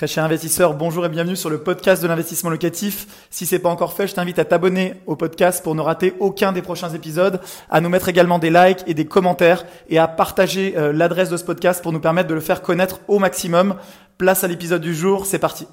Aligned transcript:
Très 0.00 0.06
cher 0.06 0.24
investisseur, 0.24 0.72
bonjour 0.72 1.04
et 1.04 1.10
bienvenue 1.10 1.36
sur 1.36 1.50
le 1.50 1.58
podcast 1.58 2.02
de 2.02 2.08
l'investissement 2.08 2.48
locatif. 2.48 3.26
Si 3.28 3.44
c'est 3.44 3.58
pas 3.58 3.68
encore 3.68 3.92
fait, 3.92 4.06
je 4.06 4.14
t'invite 4.14 4.38
à 4.38 4.46
t'abonner 4.46 4.94
au 5.04 5.14
podcast 5.14 5.62
pour 5.62 5.74
ne 5.74 5.82
rater 5.82 6.14
aucun 6.20 6.52
des 6.52 6.62
prochains 6.62 6.88
épisodes, 6.88 7.38
à 7.68 7.82
nous 7.82 7.90
mettre 7.90 8.08
également 8.08 8.38
des 8.38 8.48
likes 8.48 8.82
et 8.86 8.94
des 8.94 9.04
commentaires 9.04 9.66
et 9.90 9.98
à 9.98 10.08
partager 10.08 10.72
euh, 10.78 10.94
l'adresse 10.94 11.28
de 11.28 11.36
ce 11.36 11.44
podcast 11.44 11.82
pour 11.82 11.92
nous 11.92 12.00
permettre 12.00 12.30
de 12.30 12.34
le 12.34 12.40
faire 12.40 12.62
connaître 12.62 13.00
au 13.08 13.18
maximum. 13.18 13.76
Place 14.16 14.42
à 14.42 14.48
l'épisode 14.48 14.80
du 14.80 14.94
jour, 14.94 15.26
c'est 15.26 15.38
parti. 15.38 15.68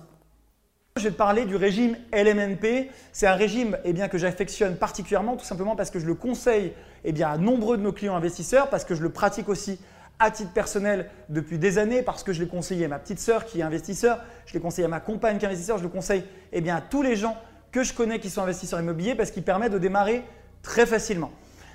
Je 0.98 1.04
vais 1.04 1.12
te 1.12 1.16
parler 1.16 1.46
du 1.46 1.56
régime 1.56 1.96
LMNP. 2.12 2.90
C'est 3.14 3.28
un 3.28 3.36
régime 3.36 3.78
eh 3.86 3.94
bien, 3.94 4.10
que 4.10 4.18
j'affectionne 4.18 4.76
particulièrement, 4.76 5.38
tout 5.38 5.46
simplement 5.46 5.78
parce 5.78 5.90
que 5.90 6.00
je 6.00 6.06
le 6.06 6.16
conseille 6.16 6.74
eh 7.06 7.14
bien, 7.14 7.30
à 7.30 7.38
nombreux 7.38 7.78
de 7.78 7.82
nos 7.82 7.94
clients 7.94 8.18
investisseurs, 8.18 8.70
parce 8.70 8.84
que 8.84 8.94
je 8.94 9.04
le 9.04 9.10
pratique 9.10 9.48
aussi 9.48 9.80
à 10.20 10.32
titre 10.32 10.52
personnel 10.52 11.10
depuis 11.30 11.58
des 11.58 11.78
années 11.78 12.02
parce 12.02 12.24
que 12.24 12.34
je 12.34 12.42
l'ai 12.42 12.48
conseillé 12.48 12.86
à 12.86 12.88
ma 12.88 13.00
petite 13.00 13.20
sœur 13.20 13.46
qui 13.46 13.60
est 13.60 13.64
investisseur, 13.64 14.20
je 14.46 14.54
l'ai 14.54 14.60
conseillé 14.60 14.86
à 14.86 14.90
ma 14.90 15.00
compagne 15.00 15.38
qui 15.38 15.46
est 15.46 15.48
investisseur, 15.48 15.78
je 15.78 15.84
le 15.84 15.90
conseille 15.90 16.24
eh 16.52 16.62
bien, 16.62 16.76
à 16.76 16.82
tous 16.82 17.02
les 17.02 17.16
gens 17.16 17.38
que 17.72 17.84
je 17.84 17.94
connais 17.94 18.20
qui 18.20 18.30
sont 18.30 18.42
investisseurs 18.42 18.80
immobiliers 18.80 19.16
parce 19.16 19.32
qu'il 19.32 19.44
permet 19.44 19.70
de 19.70 19.78
démarrer 19.78 20.24
très 20.64 20.86
facilement. 20.86 21.32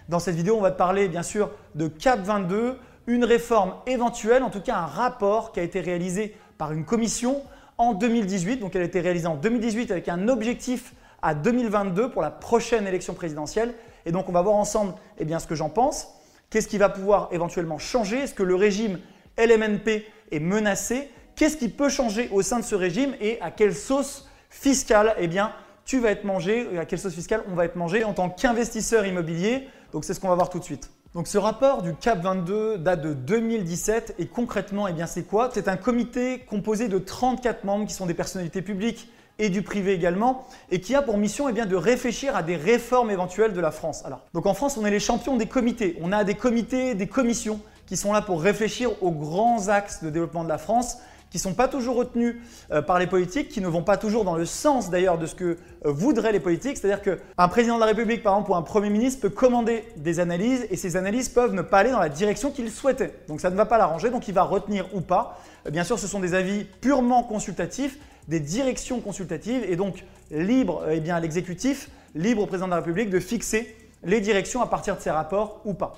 Dans 0.08 0.18
cette 0.18 0.34
vidéo, 0.34 0.56
on 0.56 0.60
va 0.60 0.70
te 0.70 0.78
parler 0.78 1.08
bien 1.08 1.22
sûr 1.22 1.50
de 1.74 1.86
CAP 1.86 2.20
22, 2.20 2.76
une 3.06 3.24
réforme 3.24 3.74
éventuelle, 3.86 4.42
en 4.42 4.50
tout 4.50 4.60
cas 4.60 4.76
un 4.76 4.86
rapport 4.86 5.52
qui 5.52 5.60
a 5.60 5.62
été 5.62 5.80
réalisé 5.80 6.34
par 6.58 6.72
une 6.72 6.84
commission 6.84 7.42
en 7.78 7.94
2018. 7.94 8.58
Donc 8.58 8.74
elle 8.74 8.82
a 8.82 8.86
été 8.86 9.00
réalisée 9.00 9.26
en 9.26 9.36
2018 9.36 9.90
avec 9.90 10.08
un 10.08 10.28
objectif 10.28 10.94
à 11.22 11.34
2022 11.34 12.10
pour 12.10 12.22
la 12.22 12.30
prochaine 12.30 12.86
élection 12.86 13.14
présidentielle. 13.14 13.74
Et 14.04 14.12
donc 14.12 14.28
on 14.28 14.32
va 14.32 14.42
voir 14.42 14.56
ensemble 14.56 14.94
eh 15.18 15.24
bien, 15.24 15.38
ce 15.38 15.46
que 15.46 15.54
j'en 15.54 15.68
pense. 15.68 16.08
Qu'est-ce 16.52 16.68
qui 16.68 16.76
va 16.76 16.90
pouvoir 16.90 17.30
éventuellement 17.32 17.78
changer? 17.78 18.18
Est-ce 18.18 18.34
que 18.34 18.42
le 18.42 18.54
régime 18.54 18.98
LMNP 19.38 20.04
est 20.30 20.38
menacé? 20.38 21.08
Qu'est-ce 21.34 21.56
qui 21.56 21.70
peut 21.70 21.88
changer 21.88 22.28
au 22.30 22.42
sein 22.42 22.58
de 22.58 22.64
ce 22.64 22.74
régime? 22.74 23.14
Et 23.22 23.40
à 23.40 23.50
quelle 23.50 23.74
sauce 23.74 24.28
fiscale 24.50 25.14
eh 25.18 25.28
bien, 25.28 25.52
tu 25.86 25.98
vas 25.98 26.10
être 26.10 26.24
mangé 26.24 26.68
à 26.78 26.84
quelle 26.84 26.98
sauce 26.98 27.14
fiscale 27.14 27.42
on 27.50 27.54
va 27.54 27.64
être 27.64 27.76
mangé 27.76 28.04
en 28.04 28.12
tant 28.12 28.28
qu'investisseur 28.28 29.06
immobilier? 29.06 29.66
Donc 29.94 30.04
c'est 30.04 30.12
ce 30.12 30.20
qu'on 30.20 30.28
va 30.28 30.34
voir 30.34 30.50
tout 30.50 30.58
de 30.58 30.64
suite. 30.64 30.90
Donc 31.14 31.26
ce 31.26 31.38
rapport 31.38 31.80
du 31.80 31.94
CAP 31.94 32.20
22 32.20 32.76
date 32.76 33.00
de 33.00 33.14
2017 33.14 34.16
et 34.18 34.26
concrètement, 34.26 34.86
eh 34.86 34.92
bien 34.92 35.06
c'est 35.06 35.22
quoi? 35.22 35.48
C'est 35.54 35.68
un 35.68 35.78
comité 35.78 36.40
composé 36.40 36.88
de 36.88 36.98
34 36.98 37.64
membres 37.64 37.86
qui 37.86 37.94
sont 37.94 38.04
des 38.04 38.12
personnalités 38.12 38.60
publiques 38.60 39.10
et 39.38 39.48
du 39.48 39.62
privé 39.62 39.92
également, 39.92 40.46
et 40.70 40.80
qui 40.80 40.94
a 40.94 41.02
pour 41.02 41.18
mission 41.18 41.48
eh 41.48 41.52
de 41.52 41.76
réfléchir 41.76 42.36
à 42.36 42.42
des 42.42 42.56
réformes 42.56 43.10
éventuelles 43.10 43.52
de 43.52 43.60
la 43.60 43.70
France. 43.70 44.04
Alors, 44.04 44.20
donc 44.34 44.46
en 44.46 44.54
France, 44.54 44.76
on 44.76 44.84
est 44.84 44.90
les 44.90 45.00
champions 45.00 45.36
des 45.36 45.46
comités. 45.46 45.96
On 46.00 46.12
a 46.12 46.24
des 46.24 46.34
comités, 46.34 46.94
des 46.94 47.06
commissions 47.06 47.60
qui 47.86 47.96
sont 47.96 48.12
là 48.12 48.22
pour 48.22 48.42
réfléchir 48.42 48.90
aux 49.02 49.10
grands 49.10 49.68
axes 49.68 50.02
de 50.02 50.10
développement 50.10 50.44
de 50.44 50.48
la 50.48 50.58
France 50.58 50.98
qui 51.32 51.38
ne 51.38 51.42
sont 51.42 51.54
pas 51.54 51.66
toujours 51.66 51.96
retenus 51.96 52.36
euh, 52.70 52.82
par 52.82 52.98
les 52.98 53.06
politiques, 53.06 53.48
qui 53.48 53.62
ne 53.62 53.66
vont 53.66 53.82
pas 53.82 53.96
toujours 53.96 54.22
dans 54.24 54.36
le 54.36 54.44
sens 54.44 54.90
d'ailleurs 54.90 55.16
de 55.16 55.24
ce 55.24 55.34
que 55.34 55.44
euh, 55.44 55.56
voudraient 55.84 56.30
les 56.30 56.40
politiques. 56.40 56.76
C'est-à-dire 56.76 57.00
qu'un 57.00 57.48
président 57.48 57.76
de 57.76 57.80
la 57.80 57.86
République, 57.86 58.22
par 58.22 58.34
exemple, 58.34 58.50
ou 58.50 58.54
un 58.54 58.60
Premier 58.60 58.90
ministre 58.90 59.22
peut 59.22 59.30
commander 59.30 59.82
des 59.96 60.20
analyses 60.20 60.66
et 60.70 60.76
ces 60.76 60.94
analyses 60.94 61.30
peuvent 61.30 61.54
ne 61.54 61.62
pas 61.62 61.78
aller 61.78 61.90
dans 61.90 62.00
la 62.00 62.10
direction 62.10 62.50
qu'il 62.50 62.70
souhaitait. 62.70 63.14
Donc 63.28 63.40
ça 63.40 63.48
ne 63.48 63.56
va 63.56 63.64
pas 63.64 63.78
l'arranger, 63.78 64.10
donc 64.10 64.28
il 64.28 64.34
va 64.34 64.42
retenir 64.42 64.94
ou 64.94 65.00
pas. 65.00 65.40
Euh, 65.66 65.70
bien 65.70 65.84
sûr, 65.84 65.98
ce 65.98 66.06
sont 66.06 66.20
des 66.20 66.34
avis 66.34 66.64
purement 66.64 67.22
consultatifs 67.22 67.98
des 68.28 68.38
directions 68.38 69.00
consultatives 69.00 69.64
et 69.66 69.74
donc 69.74 70.04
libre 70.30 70.84
eh 70.90 71.00
bien, 71.00 71.16
à 71.16 71.20
l'exécutif, 71.20 71.88
libre 72.14 72.42
au 72.42 72.46
président 72.46 72.66
de 72.66 72.72
la 72.72 72.76
République 72.76 73.08
de 73.08 73.18
fixer 73.18 73.74
les 74.04 74.20
directions 74.20 74.60
à 74.60 74.66
partir 74.66 74.96
de 74.96 75.00
ces 75.00 75.10
rapports 75.10 75.62
ou 75.64 75.72
pas. 75.72 75.94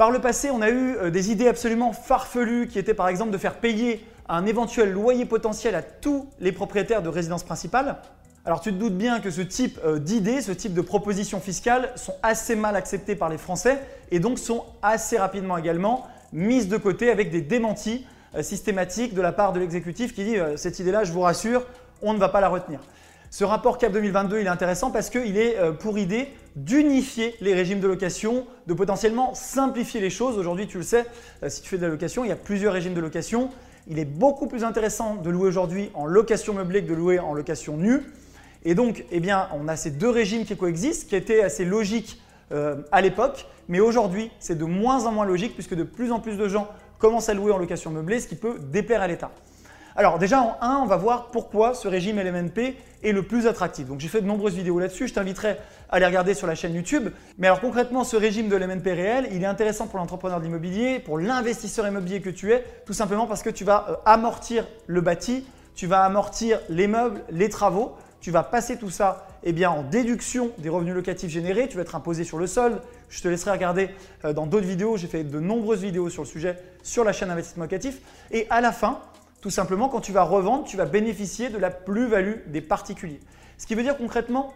Par 0.00 0.10
le 0.10 0.18
passé, 0.18 0.50
on 0.50 0.62
a 0.62 0.70
eu 0.70 0.96
euh, 0.96 1.10
des 1.10 1.30
idées 1.30 1.46
absolument 1.46 1.92
farfelues 1.92 2.68
qui 2.68 2.78
étaient 2.78 2.94
par 2.94 3.08
exemple 3.08 3.32
de 3.32 3.36
faire 3.36 3.56
payer 3.56 4.02
un 4.30 4.46
éventuel 4.46 4.92
loyer 4.92 5.26
potentiel 5.26 5.74
à 5.74 5.82
tous 5.82 6.26
les 6.40 6.52
propriétaires 6.52 7.02
de 7.02 7.10
résidences 7.10 7.44
principales. 7.44 7.96
Alors 8.46 8.62
tu 8.62 8.72
te 8.72 8.78
doutes 8.78 8.96
bien 8.96 9.20
que 9.20 9.30
ce 9.30 9.42
type 9.42 9.78
euh, 9.84 9.98
d'idées, 9.98 10.40
ce 10.40 10.52
type 10.52 10.72
de 10.72 10.80
propositions 10.80 11.38
fiscales 11.38 11.92
sont 11.96 12.14
assez 12.22 12.56
mal 12.56 12.76
acceptées 12.76 13.14
par 13.14 13.28
les 13.28 13.36
Français 13.36 13.78
et 14.10 14.20
donc 14.20 14.38
sont 14.38 14.64
assez 14.80 15.18
rapidement 15.18 15.58
également 15.58 16.08
mises 16.32 16.68
de 16.68 16.78
côté 16.78 17.10
avec 17.10 17.30
des 17.30 17.42
démentis 17.42 18.06
euh, 18.34 18.42
systématique 18.42 19.12
de 19.12 19.20
la 19.20 19.32
part 19.32 19.52
de 19.52 19.60
l'exécutif 19.60 20.14
qui 20.14 20.24
dit 20.24 20.36
cette 20.56 20.78
idée-là, 20.78 21.04
je 21.04 21.12
vous 21.12 21.20
rassure, 21.20 21.66
on 22.00 22.14
ne 22.14 22.18
va 22.18 22.30
pas 22.30 22.40
la 22.40 22.48
retenir. 22.48 22.80
Ce 23.32 23.44
rapport 23.44 23.78
CAP 23.78 23.92
2022, 23.92 24.40
il 24.40 24.46
est 24.46 24.50
intéressant 24.50 24.90
parce 24.90 25.08
qu'il 25.08 25.38
est 25.38 25.56
euh, 25.56 25.70
pour 25.70 25.98
idée 25.98 26.28
d'unifier 26.56 27.36
les 27.40 27.54
régimes 27.54 27.78
de 27.78 27.86
location, 27.86 28.44
de 28.66 28.74
potentiellement 28.74 29.34
simplifier 29.34 30.00
les 30.00 30.10
choses. 30.10 30.36
Aujourd'hui, 30.36 30.66
tu 30.66 30.78
le 30.78 30.82
sais, 30.82 31.06
si 31.46 31.62
tu 31.62 31.68
fais 31.68 31.76
de 31.76 31.82
la 31.82 31.88
location, 31.88 32.24
il 32.24 32.28
y 32.28 32.32
a 32.32 32.36
plusieurs 32.36 32.72
régimes 32.72 32.92
de 32.92 33.00
location. 33.00 33.50
Il 33.86 34.00
est 34.00 34.04
beaucoup 34.04 34.48
plus 34.48 34.64
intéressant 34.64 35.14
de 35.14 35.30
louer 35.30 35.46
aujourd'hui 35.46 35.92
en 35.94 36.06
location 36.06 36.54
meublée 36.54 36.82
que 36.82 36.88
de 36.88 36.94
louer 36.94 37.20
en 37.20 37.32
location 37.32 37.76
nue. 37.76 38.02
Et 38.64 38.74
donc, 38.74 39.04
eh 39.12 39.22
on 39.54 39.68
a 39.68 39.76
ces 39.76 39.92
deux 39.92 40.10
régimes 40.10 40.44
qui 40.44 40.56
coexistent, 40.56 41.08
qui 41.08 41.14
étaient 41.14 41.42
assez 41.42 41.64
logiques 41.64 42.20
à 42.50 43.00
l'époque, 43.00 43.46
mais 43.68 43.78
aujourd'hui, 43.78 44.32
c'est 44.40 44.58
de 44.58 44.64
moins 44.64 45.06
en 45.06 45.12
moins 45.12 45.24
logique 45.24 45.54
puisque 45.54 45.76
de 45.76 45.84
plus 45.84 46.10
en 46.10 46.18
plus 46.18 46.36
de 46.36 46.48
gens 46.48 46.68
commence 46.98 47.28
à 47.28 47.34
louer 47.34 47.52
en 47.52 47.58
location 47.58 47.92
meublée, 47.92 48.18
ce 48.18 48.26
qui 48.26 48.34
peut 48.34 48.58
déplaire 48.58 49.02
à 49.02 49.06
l'État. 49.06 49.30
Alors 49.96 50.18
déjà 50.18 50.40
en 50.40 50.56
1, 50.60 50.76
on 50.82 50.86
va 50.86 50.96
voir 50.96 51.26
pourquoi 51.26 51.74
ce 51.74 51.88
régime 51.88 52.18
LMNP 52.20 52.76
est 53.02 53.12
le 53.12 53.22
plus 53.22 53.46
attractif. 53.46 53.86
Donc 53.86 54.00
j'ai 54.00 54.08
fait 54.08 54.20
de 54.20 54.26
nombreuses 54.26 54.54
vidéos 54.54 54.78
là-dessus, 54.78 55.08
je 55.08 55.14
t'inviterai 55.14 55.56
à 55.90 55.98
les 55.98 56.06
regarder 56.06 56.34
sur 56.34 56.46
la 56.46 56.54
chaîne 56.54 56.74
YouTube. 56.74 57.10
Mais 57.38 57.46
alors 57.46 57.60
concrètement, 57.60 58.04
ce 58.04 58.16
régime 58.16 58.48
de 58.48 58.56
LMNP 58.56 58.86
réel, 58.86 59.28
il 59.32 59.42
est 59.42 59.46
intéressant 59.46 59.86
pour 59.86 59.98
l'entrepreneur 59.98 60.38
de 60.38 60.44
l'immobilier, 60.44 60.98
pour 60.98 61.18
l'investisseur 61.18 61.86
immobilier 61.86 62.20
que 62.20 62.30
tu 62.30 62.52
es, 62.52 62.64
tout 62.86 62.92
simplement 62.92 63.26
parce 63.26 63.42
que 63.42 63.50
tu 63.50 63.64
vas 63.64 63.86
euh, 63.88 63.94
amortir 64.04 64.66
le 64.86 65.00
bâti, 65.00 65.44
tu 65.74 65.86
vas 65.86 66.04
amortir 66.04 66.60
les 66.68 66.86
meubles, 66.86 67.22
les 67.30 67.48
travaux, 67.48 67.96
tu 68.20 68.30
vas 68.30 68.42
passer 68.42 68.76
tout 68.76 68.90
ça 68.90 69.26
eh 69.42 69.52
bien, 69.52 69.70
en 69.70 69.82
déduction 69.82 70.50
des 70.58 70.68
revenus 70.68 70.94
locatifs 70.94 71.30
générés, 71.30 71.68
tu 71.68 71.76
vas 71.76 71.82
être 71.82 71.94
imposé 71.94 72.24
sur 72.24 72.36
le 72.36 72.46
solde. 72.46 72.80
Je 73.08 73.22
te 73.22 73.28
laisserai 73.28 73.52
regarder 73.52 73.88
euh, 74.24 74.32
dans 74.32 74.46
d'autres 74.46 74.66
vidéos, 74.66 74.96
j'ai 74.98 75.06
fait 75.06 75.24
de 75.24 75.40
nombreuses 75.40 75.80
vidéos 75.80 76.10
sur 76.10 76.22
le 76.22 76.28
sujet 76.28 76.58
sur 76.82 77.04
la 77.04 77.12
chaîne 77.12 77.30
investissement 77.30 77.64
locatif. 77.64 77.98
Et 78.30 78.46
à 78.50 78.60
la 78.60 78.72
fin, 78.72 79.00
tout 79.40 79.50
simplement, 79.50 79.88
quand 79.88 80.00
tu 80.00 80.12
vas 80.12 80.22
revendre, 80.22 80.64
tu 80.64 80.76
vas 80.76 80.84
bénéficier 80.84 81.48
de 81.48 81.58
la 81.58 81.70
plus-value 81.70 82.48
des 82.48 82.60
particuliers. 82.60 83.20
Ce 83.58 83.66
qui 83.66 83.74
veut 83.74 83.82
dire 83.82 83.96
concrètement 83.96 84.52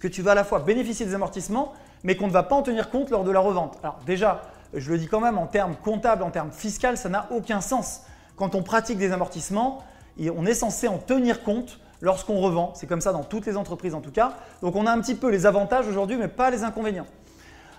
que 0.00 0.08
tu 0.08 0.22
vas 0.22 0.32
à 0.32 0.34
la 0.34 0.44
fois 0.44 0.60
bénéficier 0.60 1.04
des 1.04 1.14
amortissements, 1.14 1.72
mais 2.04 2.16
qu'on 2.16 2.28
ne 2.28 2.32
va 2.32 2.44
pas 2.44 2.54
en 2.54 2.62
tenir 2.62 2.90
compte 2.90 3.10
lors 3.10 3.24
de 3.24 3.30
la 3.32 3.40
revente. 3.40 3.78
Alors 3.82 3.98
déjà, 4.06 4.42
je 4.72 4.90
le 4.90 4.98
dis 4.98 5.08
quand 5.08 5.20
même, 5.20 5.38
en 5.38 5.46
termes 5.46 5.74
comptables, 5.76 6.22
en 6.22 6.30
termes 6.30 6.52
fiscaux, 6.52 6.94
ça 6.94 7.08
n'a 7.08 7.26
aucun 7.30 7.60
sens. 7.60 8.02
Quand 8.36 8.54
on 8.54 8.62
pratique 8.62 8.98
des 8.98 9.10
amortissements, 9.12 9.82
on 10.20 10.46
est 10.46 10.54
censé 10.54 10.86
en 10.86 10.98
tenir 10.98 11.42
compte 11.42 11.80
lorsqu'on 12.00 12.38
revend. 12.40 12.72
C'est 12.74 12.86
comme 12.86 13.00
ça 13.00 13.12
dans 13.12 13.24
toutes 13.24 13.46
les 13.46 13.56
entreprises 13.56 13.94
en 13.94 14.00
tout 14.00 14.12
cas. 14.12 14.34
Donc 14.62 14.76
on 14.76 14.86
a 14.86 14.92
un 14.92 15.00
petit 15.00 15.16
peu 15.16 15.28
les 15.30 15.46
avantages 15.46 15.88
aujourd'hui, 15.88 16.16
mais 16.16 16.28
pas 16.28 16.50
les 16.50 16.62
inconvénients. 16.62 17.06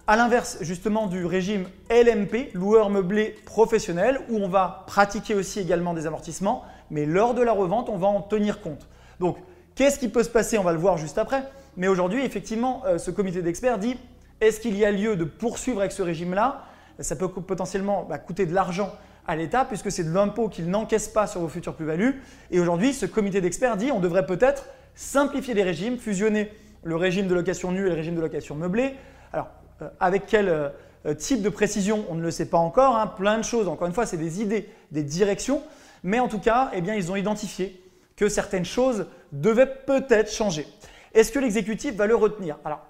À 0.09 0.15
l'inverse 0.15 0.57
justement 0.61 1.05
du 1.05 1.23
régime 1.23 1.67
LMP, 1.91 2.49
loueur 2.55 2.89
meublé 2.89 3.35
professionnel, 3.45 4.19
où 4.27 4.37
on 4.37 4.47
va 4.47 4.83
pratiquer 4.87 5.35
aussi 5.35 5.59
également 5.59 5.93
des 5.93 6.07
amortissements, 6.07 6.63
mais 6.89 7.05
lors 7.05 7.35
de 7.35 7.43
la 7.43 7.51
revente, 7.51 7.89
on 7.89 7.97
va 7.97 8.07
en 8.07 8.21
tenir 8.21 8.59
compte. 8.59 8.87
Donc 9.19 9.37
qu'est-ce 9.75 9.99
qui 9.99 10.09
peut 10.09 10.23
se 10.23 10.29
passer? 10.31 10.57
On 10.57 10.63
va 10.63 10.71
le 10.71 10.79
voir 10.79 10.97
juste 10.97 11.19
après. 11.19 11.43
Mais 11.77 11.87
aujourd'hui, 11.87 12.25
effectivement, 12.25 12.81
euh, 12.87 12.97
ce 12.97 13.11
comité 13.11 13.43
d'experts 13.43 13.77
dit 13.77 13.97
est-ce 14.41 14.59
qu'il 14.59 14.75
y 14.75 14.83
a 14.83 14.89
lieu 14.89 15.15
de 15.15 15.25
poursuivre 15.25 15.79
avec 15.81 15.91
ce 15.91 16.01
régime-là? 16.01 16.63
Ça 16.97 17.15
peut 17.15 17.27
potentiellement 17.27 18.03
bah, 18.09 18.17
coûter 18.17 18.47
de 18.47 18.53
l'argent 18.55 18.91
à 19.27 19.35
l'État 19.35 19.63
puisque 19.63 19.91
c'est 19.91 20.05
de 20.05 20.11
l'impôt 20.11 20.49
qu'il 20.49 20.71
n'encaisse 20.71 21.07
pas 21.07 21.27
sur 21.27 21.41
vos 21.41 21.49
futures 21.49 21.75
plus-values. 21.75 22.19
Et 22.49 22.59
aujourd'hui, 22.59 22.95
ce 22.95 23.05
comité 23.05 23.41
d'experts 23.41 23.77
dit 23.77 23.91
on 23.91 23.99
devrait 23.99 24.25
peut-être 24.25 24.65
simplifier 24.95 25.53
les 25.53 25.61
régimes, 25.61 25.99
fusionner 25.99 26.51
le 26.81 26.95
régime 26.95 27.27
de 27.27 27.35
location 27.35 27.71
nue 27.71 27.85
et 27.85 27.89
le 27.89 27.95
régime 27.95 28.15
de 28.15 28.21
location 28.21 28.55
meublée. 28.55 28.95
Alors, 29.33 29.49
avec 29.99 30.25
quel 30.25 30.49
euh, 30.49 31.13
type 31.13 31.41
de 31.41 31.49
précision, 31.49 32.05
on 32.09 32.15
ne 32.15 32.21
le 32.21 32.31
sait 32.31 32.47
pas 32.47 32.57
encore. 32.57 32.97
Hein. 32.97 33.07
plein 33.07 33.37
de 33.37 33.43
choses. 33.43 33.67
Encore 33.67 33.87
une 33.87 33.93
fois, 33.93 34.05
c'est 34.05 34.17
des 34.17 34.41
idées, 34.41 34.69
des 34.91 35.03
directions. 35.03 35.61
Mais 36.03 36.19
en 36.19 36.27
tout 36.27 36.39
cas, 36.39 36.71
eh 36.73 36.81
bien, 36.81 36.95
ils 36.95 37.11
ont 37.11 37.15
identifié 37.15 37.81
que 38.15 38.29
certaines 38.29 38.65
choses 38.65 39.07
devaient 39.31 39.73
peut-être 39.85 40.31
changer. 40.31 40.67
Est-ce 41.13 41.31
que 41.31 41.39
l'exécutif 41.39 41.95
va 41.95 42.05
le 42.05 42.15
retenir? 42.15 42.57
Alors, 42.65 42.85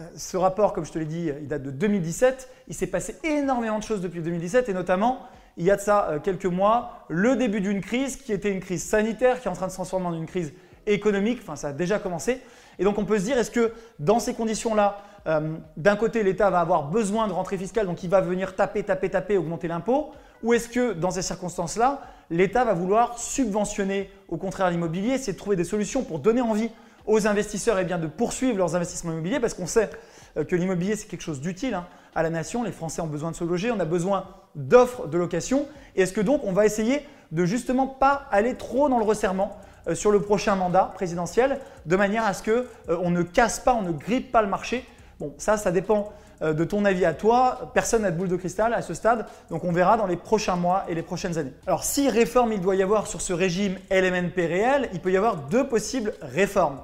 euh, 0.00 0.04
ce 0.16 0.36
rapport, 0.36 0.72
comme 0.72 0.84
je 0.84 0.92
te 0.92 0.98
l'ai 0.98 1.04
dit, 1.04 1.30
il 1.40 1.48
date 1.48 1.62
de 1.62 1.70
2017. 1.70 2.48
Il 2.68 2.74
s'est 2.74 2.86
passé 2.86 3.16
énormément 3.24 3.78
de 3.78 3.84
choses 3.84 4.00
depuis 4.00 4.22
2017 4.22 4.68
et 4.68 4.74
notamment 4.74 5.28
il 5.58 5.64
y 5.64 5.70
a 5.72 5.76
de 5.76 5.80
ça 5.80 6.08
euh, 6.08 6.18
quelques 6.20 6.46
mois, 6.46 7.04
le 7.08 7.34
début 7.34 7.60
d'une 7.60 7.80
crise 7.80 8.16
qui 8.16 8.32
était 8.32 8.50
une 8.50 8.60
crise 8.60 8.84
sanitaire 8.84 9.40
qui 9.40 9.48
est 9.48 9.50
en 9.50 9.54
train 9.54 9.66
de 9.66 9.72
se 9.72 9.76
transformer 9.76 10.06
en 10.06 10.14
une 10.14 10.26
crise 10.26 10.52
économique. 10.86 11.40
Enfin, 11.42 11.56
ça 11.56 11.68
a 11.68 11.72
déjà 11.72 11.98
commencé. 11.98 12.40
Et 12.78 12.84
donc, 12.84 12.96
on 12.96 13.04
peut 13.04 13.18
se 13.18 13.24
dire, 13.24 13.36
est-ce 13.36 13.50
que 13.50 13.72
dans 13.98 14.20
ces 14.20 14.34
conditions-là, 14.34 15.02
euh, 15.26 15.56
d'un 15.76 15.96
côté, 15.96 16.22
l'État 16.22 16.50
va 16.50 16.60
avoir 16.60 16.84
besoin 16.84 17.26
de 17.26 17.32
rentrée 17.32 17.58
fiscale, 17.58 17.86
donc 17.86 18.02
il 18.02 18.10
va 18.10 18.20
venir 18.20 18.54
taper, 18.56 18.82
taper, 18.82 19.10
taper, 19.10 19.36
augmenter 19.36 19.68
l'impôt 19.68 20.12
Ou 20.42 20.54
est-ce 20.54 20.68
que 20.68 20.92
dans 20.92 21.10
ces 21.10 21.22
circonstances-là, 21.22 22.00
l'État 22.30 22.64
va 22.64 22.74
vouloir 22.74 23.18
subventionner 23.18 24.10
au 24.28 24.36
contraire 24.36 24.70
l'immobilier, 24.70 25.14
essayer 25.14 25.32
de 25.32 25.38
trouver 25.38 25.56
des 25.56 25.64
solutions 25.64 26.02
pour 26.04 26.18
donner 26.18 26.40
envie 26.40 26.70
aux 27.06 27.26
investisseurs 27.26 27.78
eh 27.78 27.84
bien, 27.84 27.98
de 27.98 28.06
poursuivre 28.06 28.58
leurs 28.58 28.76
investissements 28.76 29.12
immobiliers 29.12 29.40
parce 29.40 29.54
qu'on 29.54 29.66
sait 29.66 29.90
euh, 30.36 30.44
que 30.44 30.54
l'immobilier, 30.54 30.94
c'est 30.94 31.08
quelque 31.08 31.22
chose 31.22 31.40
d'utile 31.40 31.74
hein, 31.74 31.86
à 32.14 32.22
la 32.22 32.30
nation. 32.30 32.62
Les 32.62 32.72
Français 32.72 33.00
ont 33.00 33.06
besoin 33.06 33.30
de 33.30 33.36
se 33.36 33.44
loger, 33.44 33.70
on 33.70 33.80
a 33.80 33.86
besoin 33.86 34.26
d'offres 34.54 35.08
de 35.08 35.18
location. 35.18 35.66
Et 35.96 36.02
est-ce 36.02 36.12
que 36.12 36.20
donc 36.20 36.42
on 36.44 36.52
va 36.52 36.66
essayer 36.66 37.06
de 37.32 37.44
justement 37.44 37.86
pas 37.86 38.26
aller 38.30 38.54
trop 38.54 38.88
dans 38.88 38.98
le 38.98 39.04
resserrement 39.04 39.58
euh, 39.88 39.94
sur 39.94 40.10
le 40.10 40.20
prochain 40.20 40.54
mandat 40.54 40.92
présidentiel, 40.94 41.60
de 41.86 41.96
manière 41.96 42.24
à 42.24 42.34
ce 42.34 42.42
que 42.42 42.66
euh, 42.88 42.98
on 43.02 43.10
ne 43.10 43.22
casse 43.22 43.60
pas, 43.60 43.74
on 43.74 43.82
ne 43.82 43.92
grippe 43.92 44.30
pas 44.30 44.42
le 44.42 44.48
marché. 44.48 44.84
Bon, 45.20 45.34
ça, 45.38 45.56
ça 45.56 45.72
dépend 45.72 46.12
euh, 46.42 46.52
de 46.52 46.64
ton 46.64 46.84
avis 46.84 47.04
à 47.04 47.14
toi. 47.14 47.70
Personne 47.74 48.02
n'a 48.02 48.10
de 48.10 48.16
boule 48.16 48.28
de 48.28 48.36
cristal 48.36 48.72
à 48.72 48.82
ce 48.82 48.94
stade, 48.94 49.26
donc 49.50 49.64
on 49.64 49.72
verra 49.72 49.96
dans 49.96 50.06
les 50.06 50.16
prochains 50.16 50.56
mois 50.56 50.84
et 50.88 50.94
les 50.94 51.02
prochaines 51.02 51.38
années. 51.38 51.52
Alors, 51.66 51.84
si 51.84 52.08
réforme 52.08 52.52
il 52.52 52.60
doit 52.60 52.76
y 52.76 52.82
avoir 52.82 53.06
sur 53.06 53.20
ce 53.20 53.32
régime 53.32 53.76
LMNP 53.90 54.36
réel, 54.36 54.88
il 54.92 55.00
peut 55.00 55.10
y 55.10 55.16
avoir 55.16 55.36
deux 55.36 55.66
possibles 55.66 56.14
réformes. 56.22 56.78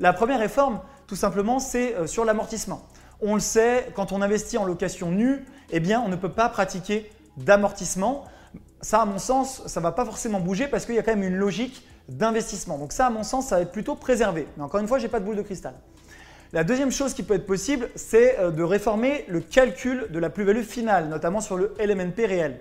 La 0.00 0.12
première 0.12 0.38
réforme, 0.38 0.80
tout 1.06 1.16
simplement, 1.16 1.58
c'est 1.58 2.06
sur 2.06 2.24
l'amortissement. 2.24 2.82
On 3.20 3.34
le 3.34 3.40
sait, 3.40 3.88
quand 3.94 4.12
on 4.12 4.22
investit 4.22 4.58
en 4.58 4.64
location 4.64 5.10
nue, 5.10 5.44
eh 5.70 5.80
bien, 5.80 6.00
on 6.04 6.08
ne 6.08 6.16
peut 6.16 6.30
pas 6.30 6.48
pratiquer 6.48 7.10
d'amortissement. 7.36 8.24
Ça, 8.80 9.02
à 9.02 9.04
mon 9.06 9.18
sens, 9.18 9.62
ça 9.66 9.80
ne 9.80 9.82
va 9.82 9.92
pas 9.92 10.04
forcément 10.04 10.40
bouger 10.40 10.68
parce 10.68 10.86
qu'il 10.86 10.94
y 10.94 10.98
a 10.98 11.02
quand 11.02 11.14
même 11.14 11.24
une 11.24 11.36
logique 11.36 11.84
d'investissement. 12.08 12.78
Donc 12.78 12.92
ça, 12.92 13.06
à 13.06 13.10
mon 13.10 13.22
sens, 13.22 13.46
ça 13.46 13.56
va 13.56 13.62
être 13.62 13.72
plutôt 13.72 13.94
préservé. 13.94 14.46
Mais 14.56 14.62
encore 14.62 14.80
une 14.80 14.88
fois, 14.88 14.98
je 14.98 15.04
n'ai 15.04 15.08
pas 15.08 15.20
de 15.20 15.24
boule 15.24 15.36
de 15.36 15.42
cristal. 15.42 15.74
La 16.54 16.64
deuxième 16.64 16.90
chose 16.90 17.12
qui 17.12 17.22
peut 17.22 17.34
être 17.34 17.44
possible, 17.44 17.90
c'est 17.94 18.38
euh, 18.38 18.50
de 18.50 18.62
réformer 18.62 19.26
le 19.28 19.40
calcul 19.40 20.06
de 20.10 20.18
la 20.18 20.30
plus-value 20.30 20.62
finale, 20.62 21.08
notamment 21.08 21.42
sur 21.42 21.58
le 21.58 21.74
LMNP 21.78 22.24
réel. 22.24 22.58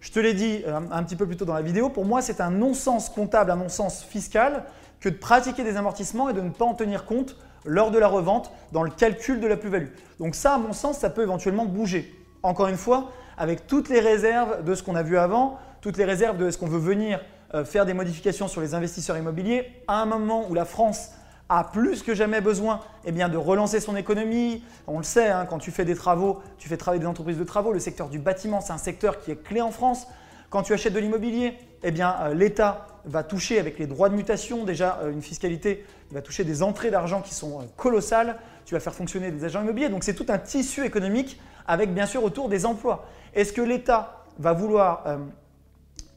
Je 0.00 0.12
te 0.12 0.20
l'ai 0.20 0.34
dit 0.34 0.62
euh, 0.68 0.78
un 0.92 1.02
petit 1.02 1.16
peu 1.16 1.26
plus 1.26 1.36
tôt 1.36 1.44
dans 1.44 1.54
la 1.54 1.62
vidéo, 1.62 1.88
pour 1.88 2.04
moi, 2.04 2.22
c'est 2.22 2.40
un 2.40 2.50
non-sens 2.50 3.08
comptable, 3.10 3.50
un 3.50 3.56
non-sens 3.56 4.04
fiscal 4.04 4.62
que 5.00 5.08
de 5.08 5.16
pratiquer 5.16 5.64
des 5.64 5.76
amortissements 5.76 6.28
et 6.28 6.32
de 6.32 6.40
ne 6.40 6.50
pas 6.50 6.64
en 6.64 6.74
tenir 6.74 7.06
compte 7.06 7.36
lors 7.64 7.90
de 7.90 7.98
la 7.98 8.06
revente 8.06 8.52
dans 8.70 8.84
le 8.84 8.90
calcul 8.90 9.40
de 9.40 9.48
la 9.48 9.56
plus-value. 9.56 9.88
Donc 10.20 10.36
ça, 10.36 10.54
à 10.54 10.58
mon 10.58 10.72
sens, 10.72 10.98
ça 10.98 11.10
peut 11.10 11.22
éventuellement 11.22 11.64
bouger. 11.64 12.14
Encore 12.44 12.68
une 12.68 12.76
fois, 12.76 13.10
avec 13.36 13.66
toutes 13.66 13.88
les 13.88 14.00
réserves 14.00 14.62
de 14.62 14.76
ce 14.76 14.84
qu'on 14.84 14.94
a 14.94 15.02
vu 15.02 15.18
avant, 15.18 15.58
toutes 15.80 15.96
les 15.96 16.04
réserves 16.04 16.36
de 16.36 16.50
ce 16.50 16.58
qu'on 16.58 16.68
veut 16.68 16.78
venir 16.78 17.20
euh, 17.52 17.64
faire 17.64 17.84
des 17.84 17.94
modifications 17.94 18.46
sur 18.46 18.60
les 18.60 18.74
investisseurs 18.74 19.16
immobiliers, 19.16 19.72
à 19.88 20.00
un 20.00 20.06
moment 20.06 20.46
où 20.48 20.54
la 20.54 20.64
France 20.64 21.10
a 21.58 21.64
plus 21.64 22.02
que 22.02 22.14
jamais 22.14 22.40
besoin 22.40 22.80
eh 23.04 23.12
bien, 23.12 23.28
de 23.28 23.36
relancer 23.36 23.80
son 23.80 23.96
économie. 23.96 24.64
On 24.86 24.98
le 24.98 25.04
sait, 25.04 25.28
hein, 25.28 25.46
quand 25.48 25.58
tu 25.58 25.70
fais 25.70 25.84
des 25.84 25.94
travaux, 25.94 26.42
tu 26.58 26.68
fais 26.68 26.76
travailler 26.76 27.00
des 27.00 27.06
entreprises 27.06 27.38
de 27.38 27.44
travaux. 27.44 27.72
Le 27.72 27.78
secteur 27.78 28.08
du 28.08 28.18
bâtiment, 28.18 28.60
c'est 28.60 28.72
un 28.72 28.78
secteur 28.78 29.20
qui 29.20 29.30
est 29.30 29.42
clé 29.42 29.60
en 29.60 29.70
France. 29.70 30.06
Quand 30.50 30.62
tu 30.62 30.72
achètes 30.72 30.92
de 30.92 30.98
l'immobilier, 30.98 31.54
eh 31.82 31.90
bien, 31.90 32.16
euh, 32.22 32.34
l'État 32.34 32.86
va 33.04 33.22
toucher 33.22 33.58
avec 33.58 33.78
les 33.78 33.86
droits 33.86 34.08
de 34.08 34.14
mutation, 34.14 34.64
déjà 34.64 34.98
euh, 35.02 35.12
une 35.12 35.22
fiscalité, 35.22 35.84
il 36.10 36.14
va 36.14 36.22
toucher 36.22 36.44
des 36.44 36.62
entrées 36.62 36.90
d'argent 36.90 37.20
qui 37.20 37.34
sont 37.34 37.66
colossales. 37.76 38.38
Tu 38.64 38.74
vas 38.74 38.80
faire 38.80 38.94
fonctionner 38.94 39.30
des 39.30 39.44
agents 39.44 39.62
immobiliers. 39.62 39.88
Donc 39.88 40.04
c'est 40.04 40.14
tout 40.14 40.26
un 40.28 40.38
tissu 40.38 40.84
économique 40.84 41.40
avec 41.66 41.92
bien 41.92 42.06
sûr 42.06 42.24
autour 42.24 42.48
des 42.48 42.66
emplois. 42.66 43.06
Est-ce 43.34 43.52
que 43.52 43.60
l'État 43.60 44.24
va 44.38 44.52
vouloir 44.52 45.04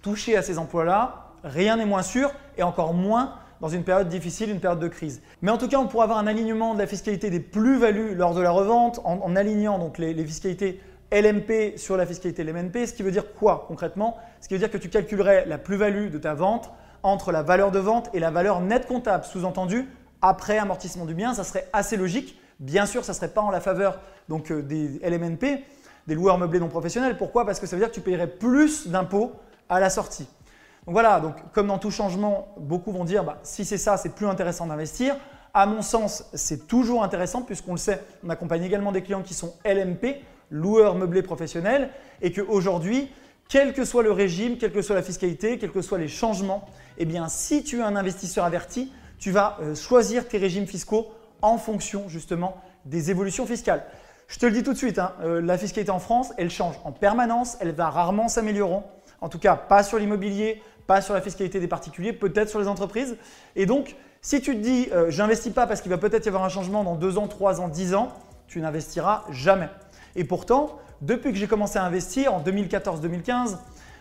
toucher 0.02 0.38
à 0.38 0.42
ces 0.42 0.58
emplois-là? 0.58 1.32
Rien 1.44 1.78
n'est 1.78 1.86
moins 1.86 2.04
sûr 2.04 2.32
et 2.58 2.64
encore 2.64 2.94
moins 2.94 3.34
dans 3.62 3.70
une 3.70 3.84
période 3.84 4.08
difficile, 4.08 4.50
une 4.50 4.60
période 4.60 4.80
de 4.80 4.88
crise. 4.88 5.22
Mais 5.42 5.52
en 5.52 5.58
tout 5.58 5.68
cas, 5.68 5.78
on 5.78 5.88
pourra 5.88 6.04
avoir 6.04 6.20
un 6.20 6.28
alignement 6.28 6.74
de 6.74 6.80
la 6.80 6.88
fiscalité 6.88 7.30
des 7.30 7.40
plus-values 7.40 8.16
lors 8.16 8.34
de 8.34 8.42
la 8.42 8.52
revente 8.52 9.00
en, 9.04 9.36
alignant 9.36 9.80
donc 9.80 9.98
les, 9.98 10.14
fiscalités 10.26 10.80
LMP 11.12 11.78
sur 11.78 11.98
la 11.98 12.06
fiscalité 12.06 12.44
LMNP, 12.44 12.86
ce 12.86 12.94
qui 12.94 13.04
veut 13.04 13.12
dire 13.12 13.34
quoi 13.34 13.66
concrètement? 13.68 14.18
Ce 14.42 14.48
qui 14.48 14.54
veut 14.54 14.60
dire 14.60 14.70
que 14.70 14.78
tu 14.78 14.90
calculerais 14.90 15.46
la 15.46 15.58
plus-value 15.58 16.10
de 16.10 16.18
ta 16.18 16.34
vente 16.34 16.72
entre 17.04 17.32
la 17.32 17.44
valeur 17.44 17.72
de 17.72 17.80
vente 17.80 18.10
et 18.14 18.20
la 18.20 18.32
valeur 18.32 18.60
nette 18.60 18.88
comptable, 18.88 19.24
sous-entendu 19.24 19.88
après 20.22 20.58
amortissement 20.58 21.06
du 21.06 21.14
bien, 21.14 21.34
ça 21.34 21.44
serait 21.44 21.68
assez 21.74 21.96
logique. 21.96 22.40
Bien 22.60 22.86
sûr, 22.86 23.06
ça 23.06 23.14
ne 23.14 23.16
serait 23.16 23.30
pas 23.30 23.42
en 23.42 23.52
la 23.52 23.62
faveur 23.62 24.00
donc, 24.30 24.52
euh, 24.52 24.62
des 24.62 25.00
LMNP, 25.04 25.64
des 26.08 26.16
loueurs 26.16 26.38
meublés 26.38 26.60
non 26.60 26.70
professionnels. 26.70 27.18
Pourquoi? 27.18 27.46
Parce 27.46 27.60
que 27.60 27.68
ça 27.68 27.76
veut 27.76 27.82
dire 27.82 27.90
que 27.90 27.96
tu 27.96 28.02
payerais 28.02 28.28
plus 28.28 28.88
d'impôts 28.88 29.34
à 29.70 29.80
la 29.80 29.90
sortie. 29.90 30.28
Donc 30.88 30.94
voilà, 30.94 31.20
donc 31.20 31.36
comme 31.52 31.68
dans 31.68 31.80
tout 31.80 31.92
changement, 31.92 32.48
beaucoup 32.58 32.94
vont 32.94 33.04
dire 33.04 33.26
bah, 33.26 33.40
si 33.44 33.66
c'est 33.66 33.78
ça, 33.78 33.98
c'est 33.98 34.16
plus 34.16 34.26
intéressant 34.26 34.68
d'investir. 34.68 35.18
À 35.54 35.66
mon 35.66 35.82
sens, 35.82 36.24
c'est 36.34 36.66
toujours 36.66 37.04
intéressant 37.04 37.42
puisqu'on 37.42 37.74
le 37.74 37.78
sait, 37.78 38.02
on 38.26 38.30
accompagne 38.30 38.64
également 38.64 38.94
des 38.94 39.02
clients 39.02 39.22
qui 39.22 39.34
sont 39.34 39.54
LMP, 39.66 40.22
loueurs 40.50 40.96
meublés 40.96 41.24
professionnels, 41.24 41.90
et 42.22 42.32
qu'aujourd'hui, 42.32 43.12
quel 43.50 43.74
que 43.74 43.84
soit 43.84 44.02
le 44.02 44.14
régime, 44.14 44.58
quelle 44.58 44.72
que 44.72 44.82
soit 44.82 44.96
la 44.96 45.02
fiscalité, 45.02 45.58
quels 45.58 45.74
que 45.74 45.82
soient 45.82 45.98
les 45.98 46.08
changements, 46.08 46.66
eh 46.98 47.04
bien 47.04 47.28
si 47.28 47.66
tu 47.66 47.80
es 47.80 47.84
un 47.84 47.98
investisseur 47.98 48.46
averti, 48.46 48.94
tu 49.20 49.32
vas 49.32 49.58
euh, 49.62 49.76
choisir 49.76 50.26
tes 50.30 50.38
régimes 50.38 50.68
fiscaux 50.68 51.08
en 51.42 51.58
fonction 51.58 52.08
justement 52.08 52.62
des 52.86 53.12
évolutions 53.12 53.46
fiscales. 53.46 53.84
Je 54.30 54.40
te 54.40 54.46
le 54.46 54.54
dis 54.54 54.64
tout 54.64 54.72
de 54.72 54.78
suite, 54.78 55.00
hein, 55.00 55.12
euh, 55.22 55.42
la 55.42 55.58
fiscalité 55.58 55.92
en 55.92 56.00
France, 56.00 56.32
elle 56.38 56.50
change 56.50 56.76
en 56.86 56.94
permanence, 56.94 57.58
elle 57.60 57.74
va 57.74 57.90
rarement 57.90 58.30
s'améliorer. 58.30 58.80
En 59.20 59.30
tout 59.30 59.40
cas, 59.40 59.56
pas 59.56 59.84
sur 59.84 59.98
l'immobilier, 59.98 60.62
pas 60.88 61.02
sur 61.02 61.14
la 61.14 61.22
fiscalité 61.22 61.60
des 61.60 61.68
particuliers, 61.68 62.14
peut-être 62.14 62.50
sur 62.50 62.60
les 62.60 62.68
entreprises. 62.68 63.18
Et 63.56 63.66
donc, 63.66 63.96
si 64.22 64.42
tu 64.42 64.56
te 64.56 64.62
dis, 64.62 64.88
euh, 64.92 65.12
j'investis 65.12 65.54
pas 65.54 65.68
parce 65.68 65.82
qu'il 65.82 65.92
va 65.92 65.98
peut-être 65.98 66.26
y 66.26 66.30
avoir 66.30 66.44
un 66.44 66.50
changement 66.50 66.84
dans 66.84 66.96
2 66.96 67.18
ans, 67.18 67.28
3 67.28 67.62
ans, 67.62 67.68
10 67.68 67.94
ans, 67.94 68.14
tu 68.48 68.62
n'investiras 68.62 69.26
jamais. 69.30 69.70
Et 70.16 70.24
pourtant, 70.24 70.80
depuis 71.02 71.32
que 71.32 71.38
j'ai 71.38 71.48
commencé 71.48 71.78
à 71.78 71.84
investir 71.84 72.34
en 72.34 72.42
2014-2015, 72.42 73.58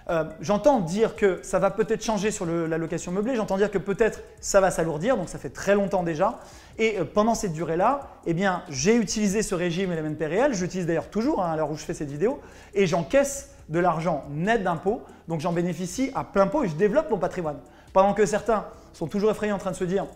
euh, 0.08 0.24
j'entends 0.40 0.80
dire 0.80 1.16
que 1.16 1.40
ça 1.42 1.58
va 1.58 1.70
peut-être 1.72 2.04
changer 2.04 2.30
sur 2.30 2.46
la 2.46 2.78
location 2.78 3.10
meublée, 3.10 3.34
j'entends 3.34 3.56
dire 3.56 3.72
que 3.72 3.78
peut-être 3.78 4.20
ça 4.40 4.60
va 4.60 4.70
s'alourdir, 4.70 5.16
donc 5.16 5.28
ça 5.28 5.38
fait 5.38 5.50
très 5.50 5.74
longtemps 5.74 6.04
déjà. 6.04 6.38
Et 6.78 6.98
euh, 6.98 7.04
pendant 7.04 7.34
cette 7.34 7.52
durée-là, 7.52 8.08
eh 8.24 8.36
j'ai 8.68 8.94
utilisé 8.94 9.42
ce 9.42 9.56
régime 9.56 9.92
LMNP 9.92 10.26
réel, 10.26 10.54
j'utilise 10.54 10.86
d'ailleurs 10.86 11.10
toujours 11.10 11.42
hein, 11.42 11.50
à 11.50 11.56
l'heure 11.56 11.70
où 11.72 11.76
je 11.76 11.84
fais 11.84 11.94
cette 11.94 12.10
vidéo, 12.10 12.40
et 12.72 12.86
j'encaisse 12.86 13.55
de 13.68 13.78
l'argent 13.78 14.24
net 14.30 14.62
d'impôts, 14.62 15.02
donc 15.28 15.40
j'en 15.40 15.52
bénéficie 15.52 16.10
à 16.14 16.24
plein 16.24 16.46
pot 16.46 16.64
et 16.64 16.68
je 16.68 16.74
développe 16.74 17.10
mon 17.10 17.18
patrimoine. 17.18 17.58
Pendant 17.92 18.14
que 18.14 18.26
certains 18.26 18.66
sont 18.92 19.06
toujours 19.06 19.30
effrayés 19.30 19.52
en 19.52 19.58
train 19.58 19.72
de 19.72 19.76
se 19.76 19.84
dire 19.84 20.06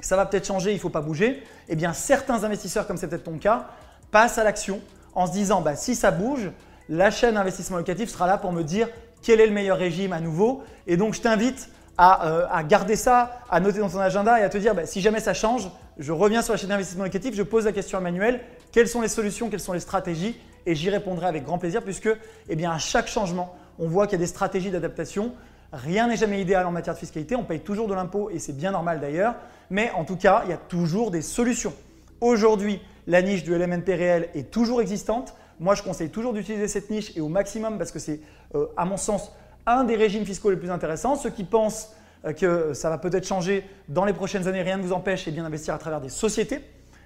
ça 0.00 0.16
va 0.16 0.26
peut-être 0.26 0.46
changer, 0.46 0.70
il 0.72 0.74
ne 0.74 0.80
faut 0.80 0.90
pas 0.90 1.00
bouger, 1.00 1.42
eh 1.68 1.76
bien 1.76 1.92
certains 1.92 2.44
investisseurs, 2.44 2.86
comme 2.86 2.96
c'est 2.96 3.08
peut-être 3.08 3.24
ton 3.24 3.38
cas, 3.38 3.68
passent 4.10 4.38
à 4.38 4.44
l'action 4.44 4.80
en 5.14 5.26
se 5.26 5.32
disant 5.32 5.60
bah, 5.60 5.76
si 5.76 5.94
ça 5.94 6.10
bouge, 6.10 6.50
la 6.88 7.10
chaîne 7.10 7.36
investissement 7.36 7.78
locatif 7.78 8.10
sera 8.10 8.26
là 8.26 8.36
pour 8.36 8.52
me 8.52 8.62
dire 8.62 8.88
quel 9.22 9.40
est 9.40 9.46
le 9.46 9.52
meilleur 9.52 9.78
régime 9.78 10.12
à 10.12 10.20
nouveau. 10.20 10.62
Et 10.86 10.96
donc 10.96 11.14
je 11.14 11.22
t'invite 11.22 11.70
à, 11.96 12.26
euh, 12.26 12.62
garder 12.64 12.96
ça, 12.96 13.40
à 13.50 13.60
noter 13.60 13.78
dans 13.78 13.88
ton 13.88 14.00
agenda 14.00 14.38
et 14.38 14.42
à 14.42 14.48
te 14.48 14.58
dire 14.58 14.74
bah, 14.74 14.84
si 14.84 15.00
jamais 15.00 15.20
ça 15.20 15.32
change, 15.32 15.70
je 15.98 16.12
reviens 16.12 16.42
sur 16.42 16.52
la 16.52 16.58
chaîne 16.58 16.68
d'investissement 16.68 17.04
locatif, 17.04 17.34
je 17.34 17.42
pose 17.42 17.64
la 17.64 17.72
question 17.72 17.96
à 17.96 18.00
Manuel 18.00 18.40
quelles 18.72 18.88
sont 18.88 19.00
les 19.00 19.08
solutions, 19.08 19.48
quelles 19.48 19.60
sont 19.60 19.72
les 19.72 19.80
stratégies 19.80 20.38
et 20.66 20.74
j'y 20.74 20.90
répondrai 20.90 21.26
avec 21.26 21.44
grand 21.44 21.58
plaisir 21.58 21.82
puisque 21.82 22.10
eh 22.48 22.56
bien, 22.56 22.70
à 22.70 22.78
chaque 22.78 23.08
changement, 23.08 23.54
on 23.78 23.88
voit 23.88 24.06
qu'il 24.06 24.18
y 24.18 24.22
a 24.22 24.24
des 24.24 24.26
stratégies 24.26 24.70
d'adaptation. 24.70 25.32
Rien 25.72 26.08
n'est 26.08 26.16
jamais 26.16 26.40
idéal 26.40 26.66
en 26.66 26.70
matière 26.70 26.94
de 26.94 27.00
fiscalité, 27.00 27.34
on 27.36 27.44
paye 27.44 27.60
toujours 27.60 27.88
de 27.88 27.94
l'impôt 27.94 28.30
et 28.30 28.38
c'est 28.38 28.56
bien 28.56 28.70
normal 28.70 29.00
d'ailleurs, 29.00 29.34
mais 29.70 29.90
en 29.96 30.04
tout 30.04 30.16
cas, 30.16 30.42
il 30.44 30.50
y 30.50 30.54
a 30.54 30.56
toujours 30.58 31.10
des 31.10 31.22
solutions. 31.22 31.72
Aujourd'hui, 32.20 32.80
la 33.06 33.22
niche 33.22 33.42
du 33.44 33.54
LMNP 33.56 33.88
réel 33.88 34.28
est 34.34 34.50
toujours 34.50 34.80
existante. 34.80 35.34
Moi, 35.60 35.74
je 35.74 35.82
conseille 35.82 36.10
toujours 36.10 36.32
d'utiliser 36.32 36.68
cette 36.68 36.90
niche 36.90 37.12
et 37.16 37.20
au 37.20 37.28
maximum 37.28 37.76
parce 37.78 37.92
que 37.92 37.98
c'est, 37.98 38.20
euh, 38.54 38.66
à 38.76 38.84
mon 38.84 38.96
sens, 38.96 39.32
un 39.66 39.84
des 39.84 39.96
régimes 39.96 40.24
fiscaux 40.24 40.50
les 40.50 40.56
plus 40.56 40.70
intéressants. 40.70 41.16
Ceux 41.16 41.30
qui 41.30 41.44
pensent 41.44 41.92
euh, 42.24 42.32
que 42.32 42.72
ça 42.74 42.88
va 42.88 42.98
peut-être 42.98 43.26
changer 43.26 43.64
dans 43.88 44.04
les 44.04 44.12
prochaines 44.12 44.48
années, 44.48 44.62
rien 44.62 44.76
ne 44.76 44.82
vous 44.82 44.92
empêche 44.92 45.26
et 45.28 45.30
bien 45.30 45.42
d'investir 45.42 45.74
à 45.74 45.78
travers 45.78 46.00
des 46.00 46.08
sociétés 46.08 46.60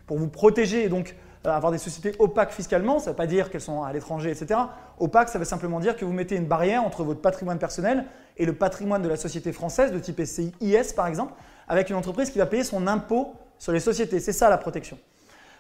pour 0.07 0.19
vous 0.19 0.29
protéger 0.29 0.85
et 0.85 0.89
donc 0.89 1.15
avoir 1.45 1.73
des 1.73 1.79
sociétés 1.79 2.15
opaques 2.19 2.53
fiscalement, 2.53 2.99
ça 2.99 3.07
ne 3.07 3.11
veut 3.11 3.17
pas 3.17 3.27
dire 3.27 3.51
qu'elles 3.51 3.61
sont 3.61 3.83
à 3.83 3.93
l'étranger, 3.93 4.31
etc. 4.31 4.61
Opaque, 4.99 5.29
ça 5.29 5.39
veut 5.39 5.45
simplement 5.45 5.81
dire 5.81 5.97
que 5.97 6.05
vous 6.05 6.13
mettez 6.13 6.37
une 6.37 6.47
barrière 6.47 6.83
entre 6.85 7.05
votre 7.05 7.21
patrimoine 7.21 7.59
personnel 7.59 8.05
et 8.37 8.45
le 8.45 8.53
patrimoine 8.55 9.03
de 9.03 9.09
la 9.09 9.17
société 9.17 9.53
française, 9.53 9.93
de 9.93 9.99
type 9.99 10.21
SCI 10.25 10.53
IS 10.61 10.93
par 10.95 11.07
exemple, 11.07 11.33
avec 11.69 11.91
une 11.91 11.97
entreprise 11.97 12.31
qui 12.31 12.39
va 12.39 12.47
payer 12.47 12.65
son 12.65 12.87
impôt 12.87 13.35
sur 13.59 13.73
les 13.73 13.81
sociétés. 13.81 14.21
C'est 14.21 14.33
ça 14.33 14.49
la 14.51 14.59
protection. 14.59 14.99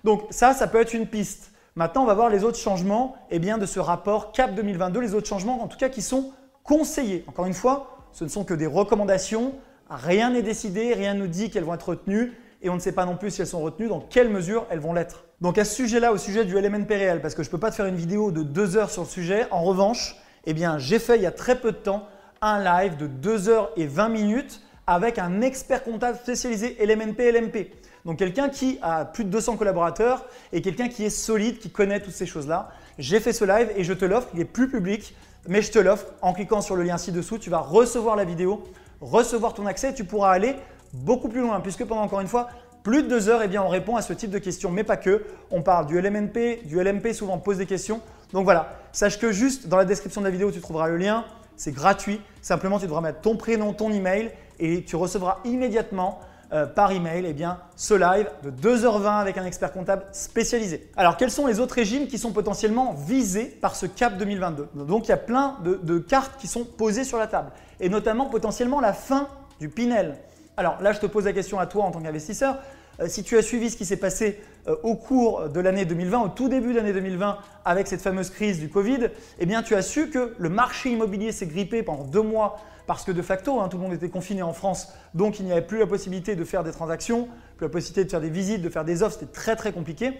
Donc 0.04 0.22
ça, 0.30 0.52
ça 0.54 0.66
peut 0.66 0.80
être 0.80 0.94
une 0.94 1.06
piste. 1.06 1.52
Maintenant, 1.74 2.02
on 2.02 2.06
va 2.06 2.14
voir 2.14 2.28
les 2.28 2.44
autres 2.44 2.58
changements 2.58 3.16
eh 3.30 3.38
bien, 3.38 3.58
de 3.58 3.66
ce 3.66 3.78
rapport 3.78 4.32
CAP 4.32 4.54
2022, 4.54 5.00
les 5.00 5.14
autres 5.14 5.28
changements 5.28 5.62
en 5.62 5.68
tout 5.68 5.78
cas 5.78 5.88
qui 5.88 6.02
sont 6.02 6.32
conseillés. 6.64 7.24
Encore 7.28 7.46
une 7.46 7.54
fois, 7.54 7.98
ce 8.12 8.24
ne 8.24 8.28
sont 8.28 8.44
que 8.44 8.54
des 8.54 8.66
recommandations, 8.66 9.54
rien 9.88 10.30
n'est 10.30 10.42
décidé, 10.42 10.92
rien 10.94 11.14
ne 11.14 11.20
nous 11.20 11.26
dit 11.28 11.50
qu'elles 11.50 11.64
vont 11.64 11.74
être 11.74 11.90
retenues 11.90 12.32
et 12.62 12.68
on 12.68 12.74
ne 12.74 12.80
sait 12.80 12.92
pas 12.92 13.04
non 13.04 13.16
plus 13.16 13.30
si 13.30 13.40
elles 13.40 13.46
sont 13.46 13.60
retenues, 13.60 13.88
dans 13.88 14.00
quelle 14.00 14.28
mesure 14.28 14.66
elles 14.70 14.80
vont 14.80 14.92
l'être. 14.92 15.24
Donc 15.40 15.56
à 15.56 15.64
ce 15.64 15.74
sujet-là, 15.74 16.12
au 16.12 16.18
sujet 16.18 16.44
du 16.44 16.60
LMNP 16.60 16.90
réel, 16.90 17.20
parce 17.20 17.34
que 17.34 17.44
je 17.44 17.48
ne 17.48 17.52
peux 17.52 17.58
pas 17.58 17.70
te 17.70 17.76
faire 17.76 17.86
une 17.86 17.94
vidéo 17.94 18.32
de 18.32 18.42
deux 18.42 18.76
heures 18.76 18.90
sur 18.90 19.02
le 19.02 19.08
sujet, 19.08 19.46
en 19.52 19.62
revanche, 19.62 20.16
eh 20.46 20.52
bien, 20.52 20.78
j'ai 20.78 20.98
fait 20.98 21.16
il 21.16 21.22
y 21.22 21.26
a 21.26 21.30
très 21.30 21.60
peu 21.60 21.70
de 21.70 21.76
temps 21.76 22.08
un 22.40 22.62
live 22.62 22.96
de 22.96 23.06
2 23.06 23.48
heures 23.48 23.70
et 23.76 23.86
20 23.86 24.08
minutes 24.08 24.62
avec 24.86 25.18
un 25.18 25.40
expert 25.40 25.84
comptable 25.84 26.18
spécialisé 26.18 26.76
LMNP 26.84 27.32
LMP. 27.32 27.56
Donc 28.04 28.18
quelqu'un 28.18 28.48
qui 28.48 28.78
a 28.80 29.04
plus 29.04 29.24
de 29.24 29.30
200 29.30 29.56
collaborateurs 29.56 30.24
et 30.52 30.62
quelqu'un 30.62 30.88
qui 30.88 31.04
est 31.04 31.10
solide, 31.10 31.58
qui 31.58 31.70
connaît 31.70 32.00
toutes 32.00 32.14
ces 32.14 32.26
choses-là. 32.26 32.70
J'ai 32.98 33.20
fait 33.20 33.32
ce 33.32 33.44
live 33.44 33.70
et 33.76 33.84
je 33.84 33.92
te 33.92 34.04
l'offre, 34.04 34.28
il 34.34 34.40
est 34.40 34.44
plus 34.44 34.68
public, 34.68 35.14
mais 35.46 35.62
je 35.62 35.70
te 35.70 35.78
l'offre 35.78 36.06
en 36.22 36.32
cliquant 36.32 36.60
sur 36.60 36.74
le 36.74 36.82
lien 36.84 36.96
ci-dessous. 36.96 37.38
Tu 37.38 37.50
vas 37.50 37.58
recevoir 37.58 38.16
la 38.16 38.24
vidéo, 38.24 38.64
recevoir 39.00 39.54
ton 39.54 39.66
accès, 39.66 39.94
tu 39.94 40.04
pourras 40.04 40.30
aller 40.30 40.56
beaucoup 40.92 41.28
plus 41.28 41.40
loin, 41.40 41.60
puisque 41.60 41.84
pendant 41.84 42.02
encore 42.02 42.20
une 42.20 42.28
fois, 42.28 42.48
plus 42.82 43.02
de 43.02 43.08
deux 43.08 43.28
heures, 43.28 43.42
eh 43.42 43.48
bien, 43.48 43.62
on 43.62 43.68
répond 43.68 43.96
à 43.96 44.02
ce 44.02 44.12
type 44.12 44.30
de 44.30 44.38
questions, 44.38 44.70
mais 44.70 44.84
pas 44.84 44.96
que. 44.96 45.24
On 45.50 45.62
parle 45.62 45.86
du 45.86 46.00
LMNP, 46.00 46.66
du 46.66 46.82
LMP, 46.82 47.12
souvent 47.12 47.34
on 47.34 47.38
pose 47.38 47.58
des 47.58 47.66
questions. 47.66 48.00
Donc 48.32 48.44
voilà, 48.44 48.76
sache 48.92 49.18
que 49.18 49.32
juste 49.32 49.68
dans 49.68 49.76
la 49.76 49.84
description 49.84 50.20
de 50.20 50.26
la 50.26 50.30
vidéo, 50.30 50.50
tu 50.50 50.60
trouveras 50.60 50.88
le 50.88 50.96
lien. 50.96 51.24
c'est 51.56 51.72
gratuit. 51.72 52.20
Simplement, 52.42 52.78
tu 52.78 52.86
devras 52.86 53.00
mettre 53.00 53.20
ton 53.20 53.36
prénom, 53.36 53.72
ton 53.72 53.90
email 53.90 54.30
et 54.58 54.84
tu 54.84 54.96
recevras 54.96 55.38
immédiatement 55.44 56.20
euh, 56.50 56.64
par 56.64 56.92
email 56.92 57.26
eh 57.26 57.34
bien, 57.34 57.58
ce 57.76 57.92
live 57.92 58.26
de 58.42 58.50
2h20 58.50 59.20
avec 59.20 59.36
un 59.36 59.44
expert 59.44 59.70
comptable 59.70 60.06
spécialisé. 60.12 60.90
Alors, 60.96 61.18
quels 61.18 61.30
sont 61.30 61.46
les 61.46 61.60
autres 61.60 61.74
régimes 61.74 62.06
qui 62.06 62.16
sont 62.16 62.32
potentiellement 62.32 62.94
visés 62.94 63.44
par 63.44 63.76
ce 63.76 63.84
CAP 63.84 64.16
2022 64.16 64.68
Donc, 64.86 65.08
il 65.08 65.10
y 65.10 65.12
a 65.12 65.18
plein 65.18 65.56
de, 65.62 65.98
cartes 65.98 66.40
qui 66.40 66.46
sont 66.46 66.64
posées 66.64 67.04
sur 67.04 67.18
la 67.18 67.26
table 67.26 67.50
et 67.80 67.90
notamment 67.90 68.26
potentiellement 68.26 68.80
la 68.80 68.94
fin 68.94 69.28
du 69.60 69.68
Pinel. 69.68 70.16
Alors 70.58 70.82
là, 70.82 70.90
je 70.90 70.98
te 70.98 71.06
pose 71.06 71.24
la 71.24 71.32
question 71.32 71.60
à 71.60 71.66
toi 71.66 71.84
en 71.84 71.92
tant 71.92 72.00
qu'investisseur. 72.00 72.58
Euh, 72.98 73.06
si 73.06 73.22
tu 73.22 73.38
as 73.38 73.42
suivi 73.42 73.70
ce 73.70 73.76
qui 73.76 73.84
s'est 73.84 73.96
passé 73.96 74.40
euh, 74.66 74.74
au 74.82 74.96
cours 74.96 75.48
de 75.48 75.60
l'année 75.60 75.84
2020, 75.84 76.18
au 76.18 76.28
tout 76.30 76.48
début 76.48 76.72
de 76.72 76.78
l'année 76.78 76.92
2020, 76.92 77.38
avec 77.64 77.86
cette 77.86 78.00
fameuse 78.00 78.28
crise 78.30 78.58
du 78.58 78.68
Covid, 78.68 79.10
eh 79.38 79.46
bien, 79.46 79.62
tu 79.62 79.76
as 79.76 79.82
su 79.82 80.10
que 80.10 80.34
le 80.36 80.48
marché 80.48 80.90
immobilier 80.90 81.30
s'est 81.30 81.46
grippé 81.46 81.84
pendant 81.84 82.02
deux 82.02 82.22
mois 82.22 82.56
parce 82.88 83.04
que 83.04 83.12
de 83.12 83.22
facto, 83.22 83.60
hein, 83.60 83.68
tout 83.68 83.76
le 83.76 83.84
monde 83.84 83.92
était 83.92 84.08
confiné 84.08 84.42
en 84.42 84.52
France, 84.52 84.92
donc 85.14 85.38
il 85.38 85.44
n'y 85.44 85.52
avait 85.52 85.62
plus 85.62 85.78
la 85.78 85.86
possibilité 85.86 86.34
de 86.34 86.42
faire 86.42 86.64
des 86.64 86.72
transactions, 86.72 87.28
plus 87.56 87.66
la 87.66 87.70
possibilité 87.70 88.04
de 88.04 88.10
faire 88.10 88.20
des 88.20 88.30
visites, 88.30 88.60
de 88.60 88.68
faire 88.68 88.84
des 88.84 89.04
offres, 89.04 89.16
c'était 89.20 89.30
très 89.30 89.54
très 89.54 89.70
compliqué. 89.70 90.14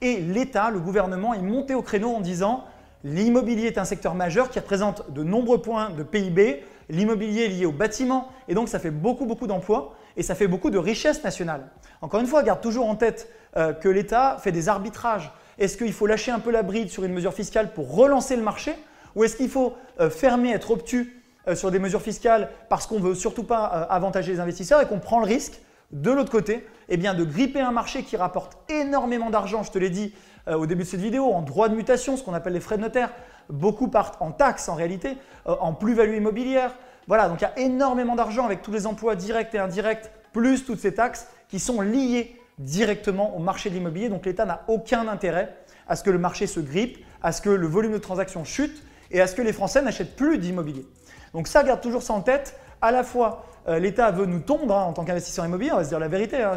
Et 0.00 0.16
l'État, 0.16 0.70
le 0.70 0.80
gouvernement, 0.80 1.32
est 1.32 1.42
monté 1.42 1.74
au 1.76 1.82
créneau 1.82 2.08
en 2.08 2.20
disant 2.20 2.64
l'immobilier 3.04 3.66
est 3.66 3.78
un 3.78 3.84
secteur 3.84 4.16
majeur 4.16 4.50
qui 4.50 4.58
représente 4.58 5.12
de 5.12 5.22
nombreux 5.22 5.62
points 5.62 5.90
de 5.90 6.02
PIB, 6.02 6.64
l'immobilier 6.88 7.48
lié 7.48 7.66
au 7.66 7.72
bâtiment, 7.72 8.28
et 8.48 8.54
donc 8.54 8.68
ça 8.68 8.78
fait 8.78 8.90
beaucoup 8.90 9.26
beaucoup 9.26 9.46
d'emplois 9.46 9.96
et 10.16 10.22
ça 10.22 10.34
fait 10.34 10.46
beaucoup 10.46 10.70
de 10.70 10.78
richesses 10.78 11.22
nationales. 11.22 11.68
Encore 12.00 12.20
une 12.20 12.26
fois, 12.26 12.42
garde 12.42 12.60
toujours 12.60 12.88
en 12.88 12.96
tête 12.96 13.30
euh, 13.56 13.72
que 13.72 13.88
l'État 13.88 14.38
fait 14.42 14.52
des 14.52 14.68
arbitrages. 14.68 15.32
Est-ce 15.58 15.76
qu'il 15.76 15.92
faut 15.92 16.06
lâcher 16.06 16.30
un 16.30 16.38
peu 16.38 16.50
la 16.50 16.62
bride 16.62 16.88
sur 16.88 17.04
une 17.04 17.12
mesure 17.12 17.34
fiscale 17.34 17.72
pour 17.72 17.94
relancer 17.94 18.36
le 18.36 18.42
marché 18.42 18.74
ou 19.14 19.24
est-ce 19.24 19.36
qu'il 19.36 19.48
faut 19.48 19.74
euh, 20.00 20.10
fermer, 20.10 20.52
être 20.52 20.70
obtus 20.70 21.22
euh, 21.48 21.54
sur 21.54 21.70
des 21.70 21.78
mesures 21.78 22.02
fiscales 22.02 22.50
parce 22.68 22.86
qu'on 22.86 22.96
ne 22.96 23.04
veut 23.04 23.14
surtout 23.14 23.44
pas 23.44 23.64
avantager 23.64 24.32
les 24.32 24.40
investisseurs 24.40 24.82
et 24.82 24.86
qu'on 24.86 24.98
prend 24.98 25.20
le 25.20 25.26
risque 25.26 25.60
de 25.92 26.10
l'autre 26.10 26.30
côté 26.30 26.66
eh 26.88 26.96
bien, 26.96 27.14
de 27.14 27.24
gripper 27.24 27.60
un 27.60 27.72
marché 27.72 28.02
qui 28.02 28.16
rapporte 28.16 28.58
énormément 28.70 29.30
d'argent, 29.30 29.62
je 29.62 29.70
te 29.70 29.78
l'ai 29.78 29.90
dit 29.90 30.12
au 30.48 30.66
début 30.66 30.84
de 30.84 30.88
cette 30.88 31.00
vidéo, 31.00 31.32
en 31.32 31.42
droit 31.42 31.68
de 31.68 31.74
mutation, 31.74 32.16
ce 32.16 32.22
qu'on 32.22 32.34
appelle 32.34 32.52
les 32.52 32.60
frais 32.60 32.76
de 32.76 32.82
notaire. 32.82 33.10
Beaucoup 33.50 33.88
partent 33.88 34.20
en 34.20 34.32
taxes 34.32 34.68
en 34.68 34.74
réalité, 34.74 35.16
en 35.44 35.72
plus-value 35.72 36.16
immobilière. 36.16 36.74
Voilà, 37.06 37.28
donc 37.28 37.40
il 37.40 37.44
y 37.44 37.46
a 37.46 37.58
énormément 37.58 38.16
d'argent 38.16 38.44
avec 38.44 38.62
tous 38.62 38.72
les 38.72 38.86
emplois 38.86 39.14
directs 39.14 39.54
et 39.54 39.58
indirects, 39.58 40.10
plus 40.32 40.64
toutes 40.64 40.80
ces 40.80 40.94
taxes 40.94 41.28
qui 41.48 41.60
sont 41.60 41.80
liées 41.80 42.36
directement 42.58 43.36
au 43.36 43.38
marché 43.38 43.70
de 43.70 43.74
l'immobilier. 43.74 44.08
Donc 44.08 44.26
l'État 44.26 44.44
n'a 44.44 44.62
aucun 44.68 45.08
intérêt 45.08 45.54
à 45.88 45.96
ce 45.96 46.02
que 46.02 46.10
le 46.10 46.18
marché 46.18 46.46
se 46.46 46.60
grippe, 46.60 47.04
à 47.22 47.32
ce 47.32 47.40
que 47.40 47.50
le 47.50 47.66
volume 47.66 47.92
de 47.92 47.98
transactions 47.98 48.44
chute 48.44 48.82
et 49.10 49.20
à 49.20 49.26
ce 49.26 49.34
que 49.34 49.42
les 49.42 49.52
Français 49.52 49.82
n'achètent 49.82 50.16
plus 50.16 50.38
d'immobilier. 50.38 50.86
Donc 51.32 51.48
ça, 51.48 51.62
garde 51.62 51.80
toujours 51.80 52.02
ça 52.02 52.14
en 52.14 52.22
tête. 52.22 52.58
À 52.80 52.90
la 52.90 53.04
fois, 53.04 53.44
euh, 53.68 53.78
l'État 53.78 54.10
veut 54.10 54.26
nous 54.26 54.40
tondre 54.40 54.76
hein, 54.76 54.84
en 54.84 54.92
tant 54.92 55.04
qu'investisseur 55.04 55.44
immobilier, 55.44 55.72
on 55.72 55.76
va 55.76 55.84
se 55.84 55.88
dire 55.90 55.98
la 55.98 56.08
vérité. 56.08 56.42
Hein, 56.42 56.56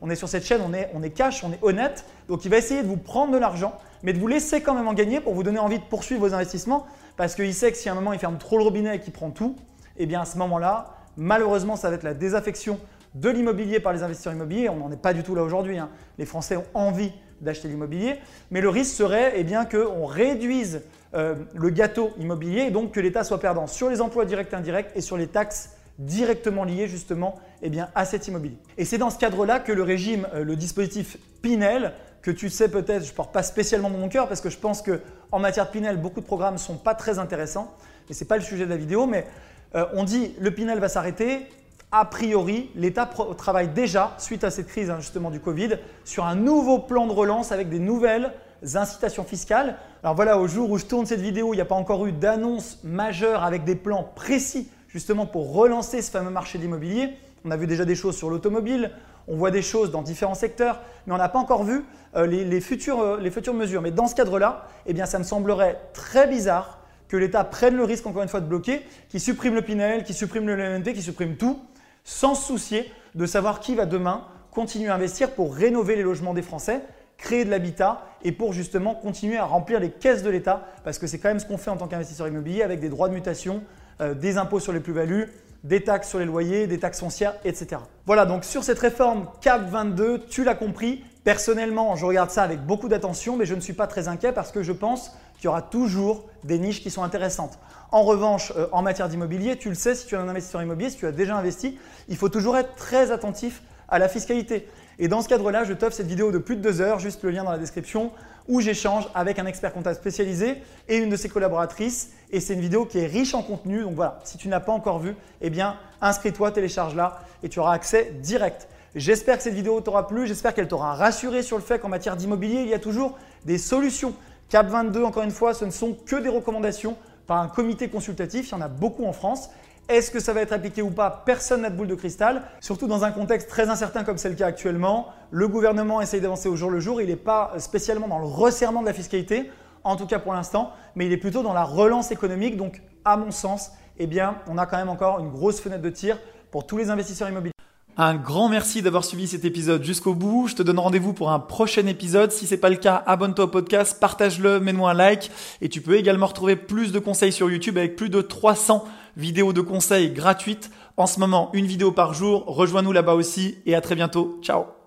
on, 0.00 0.10
est, 0.10 0.16
sur 0.16 0.28
cette 0.28 0.44
chaîne, 0.44 0.60
on 0.64 0.72
est, 0.74 0.90
on 0.94 1.02
est 1.02 1.10
cash, 1.10 1.44
on 1.44 1.52
est 1.52 1.58
honnête. 1.62 2.04
Donc 2.28 2.44
il 2.44 2.50
va 2.50 2.58
essayer 2.58 2.82
de 2.82 2.88
vous 2.88 2.96
prendre 2.96 3.32
de 3.32 3.38
l'argent, 3.38 3.78
mais 4.02 4.12
de 4.12 4.18
vous 4.18 4.26
laisser 4.26 4.60
quand 4.60 4.74
même 4.74 4.88
en 4.88 4.94
gagner 4.94 5.20
pour 5.20 5.34
vous 5.34 5.42
donner 5.42 5.58
envie 5.58 5.78
de 5.78 5.84
poursuivre 5.84 6.20
vos 6.20 6.34
investissements. 6.34 6.86
Parce 7.16 7.34
qu'il 7.34 7.54
sait 7.54 7.70
que 7.70 7.78
si 7.78 7.88
à 7.88 7.92
un 7.92 7.94
moment 7.94 8.12
il 8.12 8.18
ferme 8.18 8.38
trop 8.38 8.58
le 8.58 8.64
robinet 8.64 8.96
et 8.96 9.00
qu'il 9.00 9.12
prend 9.12 9.30
tout, 9.30 9.56
eh 9.96 10.06
bien 10.06 10.22
à 10.22 10.24
ce 10.24 10.38
moment-là, 10.38 10.96
malheureusement, 11.16 11.76
ça 11.76 11.90
va 11.90 11.96
être 11.96 12.02
la 12.02 12.14
désaffection 12.14 12.78
de 13.14 13.28
l'immobilier 13.28 13.80
par 13.80 13.92
les 13.92 14.02
investisseurs 14.02 14.32
immobiliers. 14.32 14.68
On 14.68 14.76
n'en 14.76 14.90
est 14.90 15.00
pas 15.00 15.12
du 15.12 15.22
tout 15.22 15.34
là 15.34 15.42
aujourd'hui. 15.42 15.78
Hein. 15.78 15.90
Les 16.18 16.24
Français 16.24 16.56
ont 16.56 16.64
envie 16.74 17.12
d'acheter 17.40 17.68
l'immobilier, 17.68 18.18
mais 18.50 18.60
le 18.60 18.68
risque 18.68 18.94
serait 18.94 19.34
eh 19.36 19.44
bien 19.44 19.64
qu'on 19.64 20.06
réduise 20.06 20.82
euh, 21.14 21.34
le 21.54 21.70
gâteau 21.70 22.12
immobilier 22.18 22.62
et 22.62 22.70
donc 22.70 22.92
que 22.92 23.00
l'État 23.00 23.24
soit 23.24 23.40
perdant 23.40 23.66
sur 23.66 23.90
les 23.90 24.00
emplois 24.00 24.24
directs 24.24 24.52
et 24.52 24.56
indirects 24.56 24.90
et 24.94 25.00
sur 25.00 25.16
les 25.16 25.26
taxes 25.26 25.70
directement 25.98 26.64
liées 26.64 26.88
justement 26.88 27.38
eh 27.62 27.70
à 27.94 28.04
cet 28.04 28.28
immobilier. 28.28 28.56
Et 28.78 28.84
c'est 28.84 28.98
dans 28.98 29.10
ce 29.10 29.18
cadre-là 29.18 29.60
que 29.60 29.72
le 29.72 29.82
régime, 29.82 30.26
euh, 30.34 30.44
le 30.44 30.56
dispositif 30.56 31.18
Pinel, 31.42 31.92
que 32.22 32.30
tu 32.30 32.48
sais 32.48 32.68
peut-être, 32.68 33.04
je 33.04 33.12
porte 33.12 33.32
pas 33.32 33.42
spécialement 33.42 33.90
dans 33.90 33.98
mon 33.98 34.08
cœur 34.08 34.28
parce 34.28 34.40
que 34.40 34.50
je 34.50 34.58
pense 34.58 34.82
qu'en 34.82 35.38
matière 35.38 35.66
de 35.66 35.70
Pinel, 35.70 36.00
beaucoup 36.00 36.20
de 36.20 36.26
programmes 36.26 36.54
ne 36.54 36.58
sont 36.58 36.76
pas 36.76 36.94
très 36.94 37.18
intéressants, 37.18 37.74
mais 38.08 38.14
ce 38.14 38.22
n'est 38.22 38.28
pas 38.28 38.36
le 38.36 38.42
sujet 38.42 38.64
de 38.64 38.70
la 38.70 38.76
vidéo, 38.76 39.06
mais 39.06 39.26
euh, 39.74 39.86
on 39.94 40.04
dit 40.04 40.34
le 40.38 40.52
Pinel 40.52 40.78
va 40.78 40.88
s'arrêter, 40.88 41.48
a 41.90 42.04
priori, 42.04 42.70
l'État 42.74 43.10
travaille 43.36 43.68
déjà, 43.68 44.14
suite 44.18 44.44
à 44.44 44.50
cette 44.50 44.68
crise 44.68 44.88
hein, 44.88 44.98
justement 45.00 45.30
du 45.30 45.40
Covid, 45.40 45.78
sur 46.04 46.24
un 46.24 46.36
nouveau 46.36 46.78
plan 46.78 47.06
de 47.06 47.12
relance 47.12 47.52
avec 47.52 47.68
des 47.68 47.80
nouvelles 47.80 48.32
incitations 48.74 49.24
fiscales. 49.24 49.76
Alors 50.02 50.14
voilà, 50.14 50.38
au 50.38 50.46
jour 50.46 50.70
où 50.70 50.78
je 50.78 50.86
tourne 50.86 51.04
cette 51.04 51.20
vidéo, 51.20 51.52
il 51.52 51.56
n'y 51.56 51.62
a 51.62 51.66
pas 51.66 51.74
encore 51.74 52.06
eu 52.06 52.12
d'annonce 52.12 52.78
majeure 52.84 53.42
avec 53.42 53.64
des 53.64 53.74
plans 53.74 54.10
précis 54.14 54.70
justement 54.88 55.26
pour 55.26 55.52
relancer 55.52 56.02
ce 56.02 56.10
fameux 56.10 56.30
marché 56.30 56.58
de 56.58 56.62
l'immobilier. 56.62 57.10
On 57.44 57.50
a 57.50 57.56
vu 57.56 57.66
déjà 57.66 57.84
des 57.84 57.94
choses 57.94 58.16
sur 58.16 58.30
l'automobile, 58.30 58.92
on 59.28 59.36
voit 59.36 59.50
des 59.50 59.62
choses 59.62 59.90
dans 59.90 60.02
différents 60.02 60.34
secteurs, 60.34 60.80
mais 61.06 61.14
on 61.14 61.18
n'a 61.18 61.28
pas 61.28 61.38
encore 61.38 61.64
vu 61.64 61.84
euh, 62.16 62.26
les, 62.26 62.60
futures, 62.60 63.00
euh, 63.00 63.18
les, 63.20 63.30
futures, 63.30 63.54
mesures. 63.54 63.82
Mais 63.82 63.90
dans 63.90 64.06
ce 64.06 64.14
cadre-là, 64.14 64.66
eh 64.86 65.06
ça 65.06 65.18
me 65.18 65.24
semblerait 65.24 65.80
très 65.92 66.26
bizarre 66.26 66.78
que 67.08 67.16
l'État 67.16 67.44
prenne 67.44 67.76
le 67.76 67.84
risque, 67.84 68.06
encore 68.06 68.22
une 68.22 68.28
fois, 68.28 68.40
de 68.40 68.46
bloquer, 68.46 68.82
qui 69.08 69.20
supprime 69.20 69.54
le 69.54 69.62
Pinel, 69.62 70.04
qui 70.04 70.14
supprime 70.14 70.46
le 70.46 70.56
LNT, 70.56 70.94
qui 70.94 71.02
supprime 71.02 71.36
tout, 71.36 71.60
sans 72.04 72.34
se 72.34 72.46
soucier 72.46 72.90
de 73.14 73.26
savoir 73.26 73.60
qui 73.60 73.74
va 73.74 73.86
demain 73.86 74.26
continuer 74.50 74.88
à 74.88 74.94
investir 74.94 75.32
pour 75.32 75.54
rénover 75.54 75.96
les 75.96 76.02
logements 76.02 76.34
des 76.34 76.42
Français, 76.42 76.80
créer 77.16 77.44
de 77.44 77.50
l'habitat 77.50 78.02
et 78.24 78.32
pour 78.32 78.52
justement 78.52 78.94
continuer 78.94 79.38
à 79.38 79.44
remplir 79.44 79.80
les 79.80 79.90
caisses 79.90 80.22
de 80.22 80.30
l'État, 80.30 80.66
parce 80.84 80.98
que 80.98 81.06
c'est 81.06 81.18
quand 81.18 81.28
même 81.28 81.40
ce 81.40 81.46
qu'on 81.46 81.58
fait 81.58 81.70
en 81.70 81.76
tant 81.76 81.86
qu'investisseur 81.86 82.28
immobilier 82.28 82.62
avec 82.62 82.80
des 82.80 82.88
droits 82.88 83.08
de 83.08 83.14
mutation, 83.14 83.62
euh, 84.00 84.14
des 84.14 84.38
impôts 84.38 84.60
sur 84.60 84.72
les 84.72 84.80
plus-values, 84.80 85.28
des 85.64 85.82
taxes 85.84 86.08
sur 86.08 86.18
les 86.18 86.24
loyers, 86.24 86.66
des 86.66 86.78
taxes 86.78 87.00
foncières, 87.00 87.34
etc. 87.44 87.80
Voilà, 88.06 88.26
donc 88.26 88.44
sur 88.44 88.64
cette 88.64 88.78
réforme 88.78 89.26
CAP 89.40 89.70
22, 89.70 90.26
tu 90.28 90.44
l'as 90.44 90.54
compris, 90.54 91.04
personnellement, 91.24 91.94
je 91.96 92.04
regarde 92.04 92.30
ça 92.30 92.42
avec 92.42 92.60
beaucoup 92.66 92.88
d'attention, 92.88 93.36
mais 93.36 93.46
je 93.46 93.54
ne 93.54 93.60
suis 93.60 93.72
pas 93.72 93.86
très 93.86 94.08
inquiet 94.08 94.32
parce 94.32 94.50
que 94.50 94.62
je 94.62 94.72
pense 94.72 95.12
qu'il 95.36 95.44
y 95.44 95.48
aura 95.48 95.62
toujours 95.62 96.24
des 96.44 96.58
niches 96.58 96.82
qui 96.82 96.90
sont 96.90 97.02
intéressantes. 97.02 97.58
En 97.92 98.02
revanche, 98.02 98.52
euh, 98.56 98.66
en 98.72 98.82
matière 98.82 99.08
d'immobilier, 99.08 99.56
tu 99.56 99.68
le 99.68 99.74
sais, 99.74 99.94
si 99.94 100.06
tu 100.06 100.14
es 100.14 100.18
un 100.18 100.28
investisseur 100.28 100.62
immobilier, 100.62 100.90
si 100.90 100.96
tu 100.96 101.06
as 101.06 101.12
déjà 101.12 101.36
investi, 101.36 101.78
il 102.08 102.16
faut 102.16 102.28
toujours 102.28 102.56
être 102.56 102.74
très 102.74 103.10
attentif 103.10 103.62
à 103.88 103.98
la 103.98 104.08
fiscalité. 104.08 104.68
Et 104.98 105.08
dans 105.08 105.20
ce 105.20 105.28
cadre-là, 105.28 105.64
je 105.64 105.72
t'offre 105.72 105.96
cette 105.96 106.06
vidéo 106.06 106.32
de 106.32 106.38
plus 106.38 106.56
de 106.56 106.60
deux 106.60 106.80
heures, 106.80 106.98
juste 106.98 107.22
le 107.22 107.30
lien 107.30 107.44
dans 107.44 107.50
la 107.50 107.58
description, 107.58 108.12
où 108.48 108.60
j'échange 108.60 109.08
avec 109.14 109.38
un 109.38 109.46
expert 109.46 109.72
comptable 109.72 109.96
spécialisé 109.96 110.62
et 110.88 110.96
une 110.96 111.10
de 111.10 111.16
ses 111.16 111.28
collaboratrices. 111.28 112.10
Et 112.32 112.40
c'est 112.40 112.54
une 112.54 112.60
vidéo 112.60 112.86
qui 112.86 112.98
est 112.98 113.06
riche 113.06 113.34
en 113.34 113.42
contenu. 113.42 113.82
Donc 113.82 113.94
voilà, 113.94 114.18
si 114.24 114.38
tu 114.38 114.48
n'as 114.48 114.60
pas 114.60 114.72
encore 114.72 114.98
vu, 114.98 115.14
eh 115.42 115.50
bien, 115.50 115.76
inscris-toi, 116.00 116.50
télécharge-la 116.50 117.20
et 117.42 117.48
tu 117.48 117.60
auras 117.60 117.74
accès 117.74 118.12
direct. 118.20 118.68
J'espère 118.94 119.36
que 119.36 119.42
cette 119.42 119.54
vidéo 119.54 119.80
t'aura 119.80 120.06
plu, 120.06 120.26
j'espère 120.26 120.54
qu'elle 120.54 120.68
t'aura 120.68 120.94
rassuré 120.94 121.42
sur 121.42 121.56
le 121.56 121.62
fait 121.62 121.78
qu'en 121.78 121.88
matière 121.88 122.16
d'immobilier, 122.16 122.60
il 122.60 122.68
y 122.68 122.74
a 122.74 122.78
toujours 122.78 123.18
des 123.44 123.56
solutions. 123.58 124.14
CAP 124.48 124.68
22, 124.68 125.02
encore 125.02 125.22
une 125.22 125.30
fois, 125.30 125.54
ce 125.54 125.64
ne 125.64 125.70
sont 125.70 125.96
que 126.06 126.16
des 126.16 126.28
recommandations 126.28 126.96
par 127.26 127.38
un 127.38 127.48
comité 127.48 127.88
consultatif. 127.88 128.48
Il 128.48 128.52
y 128.52 128.54
en 128.54 128.60
a 128.60 128.68
beaucoup 128.68 129.06
en 129.06 129.12
France. 129.12 129.48
Est-ce 129.88 130.10
que 130.10 130.20
ça 130.20 130.32
va 130.32 130.42
être 130.42 130.52
appliqué 130.52 130.82
ou 130.82 130.90
pas? 130.90 131.22
Personne 131.24 131.62
n'a 131.62 131.70
de 131.70 131.76
boule 131.76 131.86
de 131.86 131.94
cristal. 131.94 132.42
Surtout 132.60 132.86
dans 132.86 133.04
un 133.04 133.12
contexte 133.12 133.48
très 133.48 133.68
incertain 133.68 134.04
comme 134.04 134.18
c'est 134.18 134.28
le 134.28 134.34
cas 134.34 134.46
actuellement. 134.46 135.08
Le 135.30 135.48
gouvernement 135.48 136.00
essaye 136.00 136.20
d'avancer 136.20 136.48
au 136.48 136.56
jour 136.56 136.70
le 136.70 136.80
jour. 136.80 137.00
Il 137.00 137.08
n'est 137.08 137.16
pas 137.16 137.52
spécialement 137.58 138.08
dans 138.08 138.18
le 138.18 138.26
resserrement 138.26 138.82
de 138.82 138.86
la 138.86 138.92
fiscalité, 138.92 139.50
en 139.84 139.96
tout 139.96 140.06
cas 140.06 140.18
pour 140.18 140.32
l'instant, 140.32 140.72
mais 140.94 141.06
il 141.06 141.12
est 141.12 141.16
plutôt 141.18 141.42
dans 141.42 141.52
la 141.52 141.64
relance 141.64 142.10
économique. 142.10 142.56
Donc, 142.56 142.82
à 143.04 143.16
mon 143.16 143.30
sens, 143.30 143.70
eh 143.98 144.06
bien, 144.06 144.36
on 144.48 144.58
a 144.58 144.66
quand 144.66 144.76
même 144.76 144.88
encore 144.88 145.20
une 145.20 145.30
grosse 145.30 145.60
fenêtre 145.60 145.82
de 145.82 145.90
tir 145.90 146.18
pour 146.50 146.66
tous 146.66 146.76
les 146.76 146.90
investisseurs 146.90 147.28
immobiliers. 147.28 147.52
Un 147.98 148.14
grand 148.14 148.48
merci 148.48 148.80
d'avoir 148.80 149.04
suivi 149.04 149.28
cet 149.28 149.44
épisode 149.44 149.84
jusqu'au 149.84 150.14
bout. 150.14 150.48
Je 150.48 150.54
te 150.54 150.62
donne 150.62 150.78
rendez-vous 150.78 151.12
pour 151.12 151.30
un 151.30 151.38
prochain 151.38 151.86
épisode. 151.86 152.32
Si 152.32 152.46
c'est 152.46 152.56
pas 152.56 152.70
le 152.70 152.76
cas, 152.76 153.02
abonne-toi 153.06 153.44
au 153.44 153.48
podcast, 153.48 154.00
partage-le, 154.00 154.60
mets-moi 154.60 154.92
un 154.92 154.94
like. 154.94 155.30
Et 155.60 155.68
tu 155.68 155.82
peux 155.82 155.96
également 155.96 156.26
retrouver 156.26 156.56
plus 156.56 156.90
de 156.90 156.98
conseils 156.98 157.32
sur 157.32 157.50
YouTube 157.50 157.76
avec 157.76 157.96
plus 157.96 158.08
de 158.08 158.22
300 158.22 158.84
vidéos 159.18 159.52
de 159.52 159.60
conseils 159.60 160.10
gratuites. 160.10 160.70
En 160.96 161.06
ce 161.06 161.20
moment, 161.20 161.50
une 161.52 161.66
vidéo 161.66 161.92
par 161.92 162.14
jour. 162.14 162.44
Rejoins-nous 162.46 162.92
là-bas 162.92 163.14
aussi 163.14 163.58
et 163.66 163.74
à 163.74 163.82
très 163.82 163.94
bientôt. 163.94 164.38
Ciao 164.42 164.81